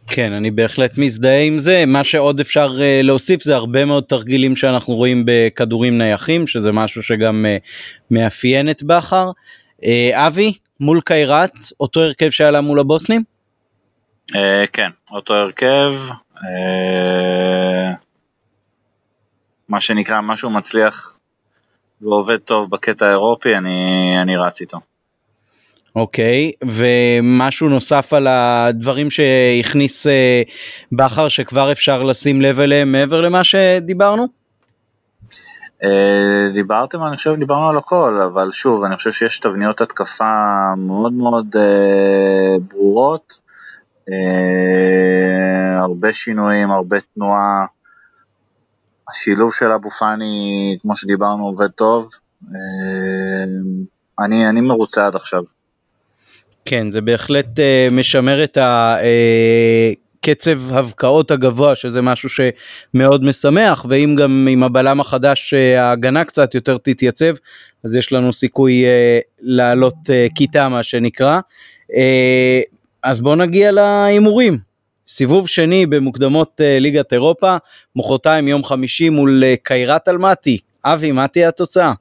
כן, 0.07 0.33
אני 0.33 0.51
בהחלט 0.51 0.97
מזדהה 0.97 1.41
עם 1.41 1.57
זה. 1.59 1.83
מה 1.87 2.03
שעוד 2.03 2.39
אפשר 2.39 2.77
uh, 2.77 3.03
להוסיף 3.03 3.43
זה 3.43 3.55
הרבה 3.55 3.85
מאוד 3.85 4.03
תרגילים 4.03 4.55
שאנחנו 4.55 4.95
רואים 4.95 5.23
בכדורים 5.25 5.97
נייחים, 5.97 6.47
שזה 6.47 6.71
משהו 6.71 7.03
שגם 7.03 7.45
uh, 7.45 7.63
מאפיין 8.11 8.69
את 8.69 8.83
בכר. 8.83 9.31
Uh, 9.81 9.85
אבי, 10.13 10.53
מול 10.81 11.01
קיירת, 11.01 11.53
אותו 11.79 12.01
הרכב 12.01 12.29
שהיה 12.29 12.51
לה 12.51 12.61
מול 12.61 12.79
הבוסנים? 12.79 13.23
אה, 14.35 14.65
כן, 14.73 14.89
אותו 15.11 15.33
הרכב. 15.33 15.93
אה, 16.35 17.91
מה 19.69 19.81
שנקרא, 19.81 20.21
משהו 20.21 20.49
מצליח 20.49 21.17
ועובד 22.01 22.37
טוב 22.37 22.69
בקטע 22.69 23.07
האירופי, 23.07 23.55
אני, 23.55 24.15
אני 24.21 24.37
רץ 24.37 24.61
איתו. 24.61 24.79
אוקיי, 25.95 26.51
okay, 26.63 26.67
ומשהו 26.67 27.69
נוסף 27.69 28.13
על 28.13 28.27
הדברים 28.27 29.09
שהכניס 29.09 30.07
אה, 30.07 30.41
בכר 30.91 31.27
שכבר 31.27 31.71
אפשר 31.71 32.03
לשים 32.03 32.41
לב 32.41 32.59
אליהם 32.59 32.91
מעבר 32.91 33.21
למה 33.21 33.43
שדיברנו? 33.43 34.40
אה, 35.83 36.49
דיברתם, 36.53 37.03
אני 37.03 37.15
חושב, 37.15 37.35
דיברנו 37.35 37.69
על 37.69 37.77
הכל, 37.77 38.21
אבל 38.25 38.51
שוב, 38.51 38.83
אני 38.83 38.95
חושב 38.95 39.11
שיש 39.11 39.39
תבניות 39.39 39.81
התקפה 39.81 40.73
מאוד 40.77 41.13
מאוד 41.13 41.55
אה, 41.55 42.55
ברורות, 42.67 43.39
אה, 44.11 45.79
הרבה 45.81 46.13
שינויים, 46.13 46.71
הרבה 46.71 46.97
תנועה, 47.13 47.65
השילוב 49.09 49.53
של 49.53 49.71
אבו 49.71 49.89
פאני, 49.89 50.77
כמו 50.81 50.95
שדיברנו, 50.95 51.45
עובד 51.45 51.67
טוב. 51.67 52.09
אני, 54.19 54.49
אני 54.49 54.61
מרוצה 54.61 55.07
עד 55.07 55.15
עכשיו. 55.15 55.43
כן, 56.65 56.91
זה 56.91 57.01
בהחלט 57.01 57.47
משמר 57.91 58.43
את 58.43 58.57
ה... 58.57 58.95
אה, 60.27 60.33
קצב 60.35 60.73
הבקעות 60.73 61.31
הגבוה 61.31 61.75
שזה 61.75 62.01
משהו 62.01 62.29
שמאוד 62.29 63.23
משמח 63.23 63.85
ואם 63.89 64.15
גם 64.17 64.47
עם 64.51 64.63
הבלם 64.63 64.99
החדש 64.99 65.53
אה, 65.53 65.83
ההגנה 65.83 66.25
קצת 66.25 66.55
יותר 66.55 66.77
תתייצב 66.77 67.33
אז 67.83 67.95
יש 67.95 68.13
לנו 68.13 68.33
סיכוי 68.33 68.83
uh, 68.85 68.87
לעלות 69.41 69.95
uh, 70.05 70.33
כיתה 70.35 70.69
מה 70.69 70.83
שנקרא. 70.83 71.39
אז 73.03 73.21
בואו 73.21 73.35
נגיע 73.35 73.71
להימורים. 73.71 74.57
סיבוב 75.07 75.47
שני 75.47 75.85
במוקדמות 75.85 76.61
ליגת 76.79 77.13
אירופה, 77.13 77.57
מחרתיים 77.95 78.47
יום 78.47 78.63
חמישי 78.63 79.09
מול 79.09 79.43
קיירת 79.63 80.07
אלמטי. 80.07 80.57
אבי, 80.85 81.11
מה 81.11 81.27
תהיה 81.27 81.49
התוצאה? 81.49 81.93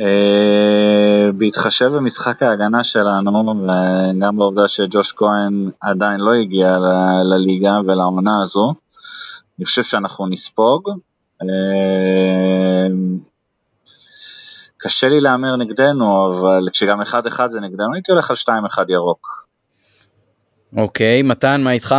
אה, 0.00 1.32
בהתחשב 1.32 1.86
במשחק 1.86 2.42
ההגנה 2.42 2.84
שלנו 2.84 3.54
וגם 3.62 4.36
בעובדה 4.36 4.68
שג'וש 4.68 5.12
כהן 5.12 5.70
עדיין 5.80 6.20
לא 6.20 6.34
הגיע 6.34 6.78
לליגה 7.24 7.78
ולעונה 7.86 8.42
הזו, 8.42 8.74
אני 9.58 9.64
חושב 9.64 9.82
שאנחנו 9.82 10.26
נספוג. 10.26 10.90
אה, 11.42 12.86
קשה 14.78 15.08
לי 15.08 15.20
להמר 15.20 15.56
נגדנו, 15.56 16.32
אבל 16.32 16.68
כשגם 16.72 17.00
1-1 17.00 17.48
זה 17.48 17.60
נגדנו, 17.60 17.94
הייתי 17.94 18.12
הולך 18.12 18.30
על 18.30 18.36
2-1 18.36 18.78
ירוק. 18.88 19.46
אוקיי, 20.76 21.22
מתן, 21.22 21.60
מה 21.64 21.70
איתך? 21.70 21.94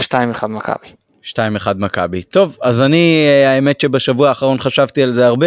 2-1 0.00 0.46
מכבי. 0.46 0.94
2-1 1.36 1.78
מכבי. 1.78 2.22
טוב, 2.22 2.58
אז 2.62 2.80
אני, 2.80 3.26
אה, 3.28 3.50
האמת 3.50 3.80
שבשבוע 3.80 4.28
האחרון 4.28 4.58
חשבתי 4.58 5.02
על 5.02 5.12
זה 5.12 5.26
הרבה. 5.26 5.46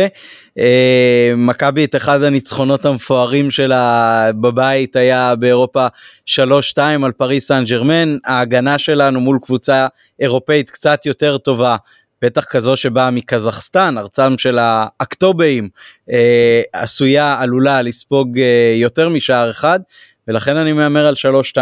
אה, 0.57 1.33
מכבי 1.37 1.85
את 1.85 1.95
אחד 1.95 2.23
הניצחונות 2.23 2.85
המפוארים 2.85 3.51
שלה 3.51 4.31
בבית 4.41 4.95
היה 4.95 5.35
באירופה 5.35 5.87
3-2 6.25 7.05
על 7.05 7.11
פריס 7.11 7.47
סן 7.47 7.63
ג'רמן. 7.63 8.17
ההגנה 8.25 8.79
שלנו 8.79 9.19
מול 9.21 9.39
קבוצה 9.43 9.87
אירופאית 10.19 10.69
קצת 10.69 11.05
יותר 11.05 11.37
טובה. 11.37 11.75
בטח 12.21 12.45
כזו 12.45 12.75
שבאה 12.77 13.11
מקזחסטן, 13.11 13.97
ארצם 13.97 14.37
של 14.37 14.59
האקטובאים, 14.59 15.69
אה, 16.11 16.61
עשויה, 16.73 17.35
עלולה 17.39 17.81
לספוג 17.81 18.37
יותר 18.75 19.09
משער 19.09 19.49
אחד, 19.49 19.79
ולכן 20.27 20.57
אני 20.57 20.73
מהמר 20.73 21.05
על 21.05 21.15
3-2. 21.15 21.57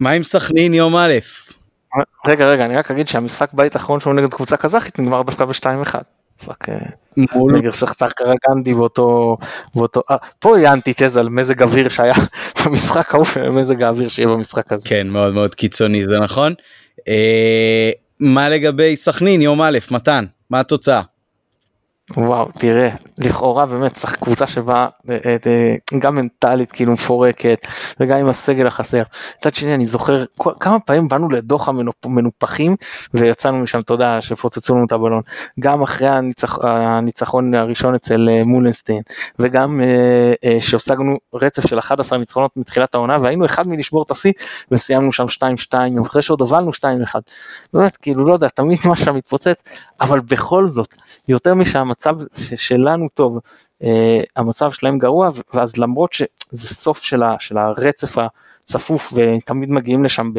מה 0.00 0.10
עם 0.10 0.22
סכנין 0.22 0.74
יום 0.74 0.96
א'? 0.96 1.12
רגע 2.26 2.46
רגע 2.46 2.64
אני 2.64 2.76
רק 2.76 2.90
אגיד 2.90 3.08
שהמשחק 3.08 3.52
בית 3.52 3.74
האחרון 3.74 4.00
שלנו 4.00 4.16
נגד 4.16 4.34
קבוצה 4.34 4.56
קזחית 4.56 4.98
נגמר 4.98 5.22
דווקא 5.22 5.44
ב-2-1. 5.44 5.94
משחק 6.40 6.68
אה, 6.68 6.76
נגד 7.54 7.70
שחצר 7.70 8.08
קרגנדי 8.08 8.74
באותו, 8.74 9.36
באותו, 9.74 10.02
אה, 10.10 10.16
פה 10.38 10.58
יהיה 10.58 10.72
אנטיתזה 10.72 11.20
על 11.20 11.28
מזג 11.28 11.62
אוויר 11.62 11.88
שהיה 11.88 12.14
במשחק 12.66 13.14
ההוא 13.14 13.26
ומזג 13.36 13.82
האוויר 13.82 14.08
שיהיה 14.08 14.28
במשחק 14.28 14.72
הזה. 14.72 14.88
כן 14.88 15.08
מאוד 15.08 15.34
מאוד 15.34 15.54
קיצוני 15.54 16.04
זה 16.04 16.14
נכון. 16.22 16.54
אה, 17.08 17.90
מה 18.20 18.48
לגבי 18.48 18.96
סכנין 18.96 19.42
יום 19.42 19.62
א' 19.62 19.78
מתן 19.90 20.24
מה 20.50 20.60
התוצאה? 20.60 21.02
וואו, 22.16 22.48
תראה, 22.58 22.90
לכאורה 23.24 23.66
באמת 23.66 23.94
צריך 23.94 24.16
קבוצה 24.16 24.46
שבאה 24.46 24.86
אה, 25.10 25.36
אה, 25.46 25.74
גם 25.98 26.14
מנטלית 26.14 26.72
כאילו 26.72 26.92
מפורקת 26.92 27.66
וגם 28.00 28.18
עם 28.18 28.28
הסגל 28.28 28.66
החסר. 28.66 29.02
מצד 29.36 29.54
שני 29.54 29.74
אני 29.74 29.86
זוכר 29.86 30.24
כל, 30.38 30.52
כמה 30.60 30.80
פעמים 30.80 31.08
באנו 31.08 31.30
לדוח 31.30 31.68
המנופחים 32.04 32.76
ויצאנו 33.14 33.58
משם, 33.58 33.80
יודע, 33.90 34.18
שפוצצו 34.20 34.74
לנו 34.74 34.86
את 34.86 34.92
הבלון. 34.92 35.22
גם 35.60 35.82
אחרי 35.82 36.08
הניצח, 36.08 36.58
הניצחון 36.62 37.54
הראשון 37.54 37.94
אצל 37.94 38.28
אה, 38.28 38.42
מולנסטיין 38.44 39.02
וגם 39.38 39.80
שהושגנו 40.60 41.18
רצף 41.34 41.66
של 41.66 41.78
11 41.78 42.18
ניצחונות 42.18 42.50
מתחילת 42.56 42.94
העונה 42.94 43.18
והיינו 43.22 43.46
אחד 43.46 43.68
מלשבור 43.68 44.02
את 44.02 44.10
השיא 44.10 44.32
וסיימנו 44.70 45.12
שם 45.12 45.24
2-2 45.72 45.74
אחרי 46.06 46.22
שעוד 46.22 46.40
הובלנו 46.40 46.70
2-1. 46.70 46.82
באמת 47.74 47.96
כאילו 47.96 48.24
לא 48.24 48.32
יודע, 48.32 48.48
תמיד 48.48 48.78
שם 49.04 49.14
מתפוצץ, 49.14 49.62
אבל 50.00 50.20
בכל 50.20 50.68
זאת, 50.68 50.94
יותר 51.28 51.54
משם 51.54 51.90
המצב 52.06 52.26
שלנו 52.56 53.08
טוב 53.14 53.38
המצב 54.36 54.70
שלהם 54.70 54.98
גרוע, 54.98 55.30
ואז 55.54 55.76
למרות 55.76 56.12
שזה 56.12 56.68
סוף 56.74 57.02
של, 57.02 57.22
ה, 57.22 57.36
של 57.38 57.58
הרצף 57.58 58.16
הצפוף 58.62 59.12
ותמיד 59.12 59.70
מגיעים 59.70 60.04
לשם 60.04 60.30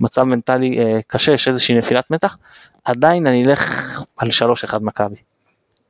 במצב 0.00 0.22
מנטלי 0.22 0.78
קשה, 1.06 1.32
יש 1.32 1.48
איזושהי 1.48 1.78
נפילת 1.78 2.10
מתח, 2.10 2.36
עדיין 2.84 3.26
אני 3.26 3.44
אלך 3.44 4.00
על 4.16 4.28
3-1 4.72 4.78
מכבי. 4.80 5.16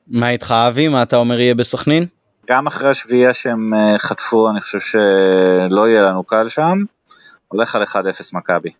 מה 0.09 0.31
איתך 0.31 0.55
אבי? 0.69 0.89
מה 0.89 1.03
אתה 1.03 1.17
אומר 1.17 1.41
יהיה 1.41 1.55
בסכנין? 1.55 2.07
גם 2.51 2.67
אחרי 2.67 2.91
השביעייה 2.91 3.35
שהם 3.35 3.73
חטפו, 3.99 4.51
אני 4.51 4.61
חושב 4.61 4.81
שלא 4.81 5.89
יהיה 5.89 6.03
לנו 6.03 6.25
קל 6.25 6.49
שם. 6.49 6.85
הולך 7.49 7.75
על 7.75 7.83
1-0 7.83 7.87
מכבי. 8.33 8.71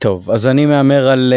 טוב, 0.00 0.30
אז 0.30 0.46
אני 0.46 0.66
מהמר 0.66 1.08
על 1.08 1.34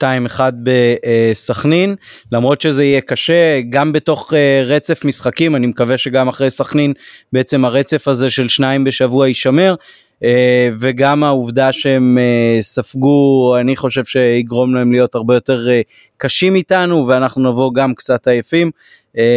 2-1 0.00 0.40
אה, 0.40 0.50
בסכנין, 0.62 1.94
למרות 2.32 2.60
שזה 2.60 2.84
יהיה 2.84 3.00
קשה, 3.00 3.60
גם 3.70 3.92
בתוך 3.92 4.34
אה, 4.34 4.62
רצף 4.66 5.04
משחקים, 5.04 5.56
אני 5.56 5.66
מקווה 5.66 5.98
שגם 5.98 6.28
אחרי 6.28 6.50
סכנין 6.50 6.92
בעצם 7.32 7.64
הרצף 7.64 8.08
הזה 8.08 8.30
של 8.30 8.48
שניים 8.48 8.84
בשבוע 8.84 9.28
יישמר, 9.28 9.74
אה, 10.22 10.68
וגם 10.78 11.24
העובדה 11.24 11.72
שהם 11.72 12.18
ספגו, 12.60 13.56
אני 13.60 13.76
חושב 13.76 14.04
שיגרום 14.04 14.74
להם 14.74 14.92
להיות 14.92 15.14
הרבה 15.14 15.34
יותר 15.34 15.68
קשים 16.16 16.54
איתנו, 16.54 17.06
ואנחנו 17.06 17.50
נבוא 17.50 17.74
גם 17.74 17.94
קצת 17.94 18.28
עייפים 18.28 18.70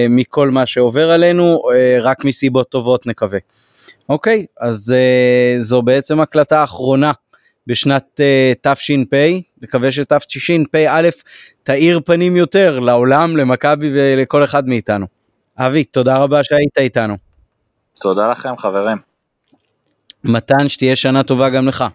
מכל 0.09 0.49
מה 0.49 0.65
שעובר 0.65 1.11
עלינו, 1.11 1.61
רק 2.01 2.25
מסיבות 2.25 2.69
טובות 2.69 3.07
נקווה. 3.07 3.39
אוקיי, 4.09 4.45
אז 4.59 4.95
זו 5.59 5.81
בעצם 5.81 6.19
הקלטה 6.19 6.63
אחרונה. 6.63 7.11
בשנת 7.69 8.19
uh, 8.19 8.73
תש"פ, 8.73 9.15
מקווה 9.61 9.91
שתשפ"א 9.91 11.09
תאיר 11.63 11.99
פנים 12.05 12.35
יותר 12.35 12.79
לעולם, 12.79 13.37
למכבי 13.37 13.91
ולכל 13.93 14.43
אחד 14.43 14.67
מאיתנו. 14.67 15.05
אבי, 15.57 15.83
תודה 15.83 16.17
רבה 16.17 16.43
שהיית 16.43 16.77
איתנו. 16.77 17.17
תודה 18.01 18.31
לכם 18.31 18.57
חברים. 18.57 18.97
מתן, 20.23 20.67
שתהיה 20.67 20.95
שנה 20.95 21.23
טובה 21.23 21.49
גם 21.49 21.67
לך. 21.67 21.85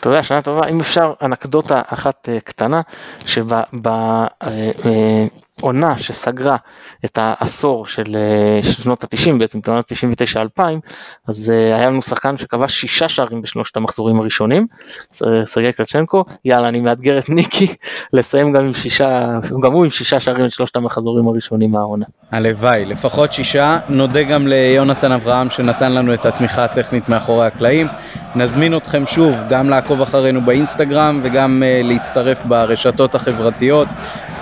תודה, 0.00 0.22
שנה 0.22 0.42
טובה. 0.42 0.68
אם 0.68 0.80
אפשר, 0.80 1.12
אנקדוטה 1.22 1.82
אחת 1.86 2.28
uh, 2.28 2.40
קטנה, 2.40 2.80
שב... 3.26 3.46
עונה 5.60 5.98
שסגרה 5.98 6.56
את 7.04 7.18
העשור 7.20 7.86
של 7.86 8.16
אה, 8.16 8.62
שנות 8.62 9.04
ה-90, 9.04 9.38
בעצם 9.38 9.58
את 9.58 9.68
עונת 9.68 9.92
99-2000, 10.58 10.60
אז 11.28 11.50
אה, 11.50 11.76
היה 11.76 11.86
לנו 11.86 12.02
שחקן 12.02 12.38
שכבש 12.38 12.80
שישה 12.80 13.08
שערים 13.08 13.42
בשלושת 13.42 13.76
המחזורים 13.76 14.20
הראשונים, 14.20 14.66
סרגי 15.44 15.72
קלצ'נקו, 15.72 16.24
יאללה 16.44 16.68
אני 16.68 16.80
מאתגר 16.80 17.18
את 17.18 17.28
ניקי 17.28 17.74
לסיים 18.12 18.52
גם 18.52 18.64
עם 18.64 18.72
שישה, 18.72 19.38
גם 19.62 19.72
הוא 19.72 19.84
עם 19.84 19.90
שישה 19.90 20.20
שערים 20.20 20.46
בשלושת 20.46 20.76
המחזורים 20.76 21.28
הראשונים 21.28 21.70
מהעונה. 21.70 22.04
הלוואי, 22.32 22.84
לפחות 22.84 23.32
שישה, 23.32 23.78
נודה 23.88 24.22
גם 24.22 24.46
ליונתן 24.46 25.12
אברהם 25.12 25.50
שנתן 25.50 25.92
לנו 25.92 26.14
את 26.14 26.26
התמיכה 26.26 26.64
הטכנית 26.64 27.08
מאחורי 27.08 27.46
הקלעים, 27.46 27.86
נזמין 28.34 28.76
אתכם 28.76 29.06
שוב 29.06 29.36
גם 29.48 29.68
לעקוב 29.68 30.02
אחרינו 30.02 30.40
באינסטגרם 30.40 31.20
וגם 31.22 31.62
uh, 31.62 31.86
להצטרף 31.86 32.38
ברשתות 32.44 33.14
החברתיות 33.14 33.88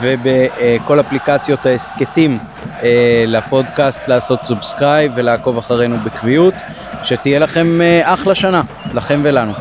ובכל 0.03 1.01
אפליקציות 1.07 1.67
ההסכתים 1.67 2.39
אה, 2.83 3.25
לפודקאסט 3.27 4.09
לעשות 4.09 4.43
subscribe 4.43 5.13
ולעקוב 5.15 5.59
אחרינו 5.59 5.97
בקביעות. 5.99 6.55
שתהיה 7.05 7.39
לכם 7.39 7.81
אה, 7.81 8.15
אחלה 8.15 8.35
שנה, 8.35 8.63
לכם 8.95 9.21
ולנו. 9.25 9.53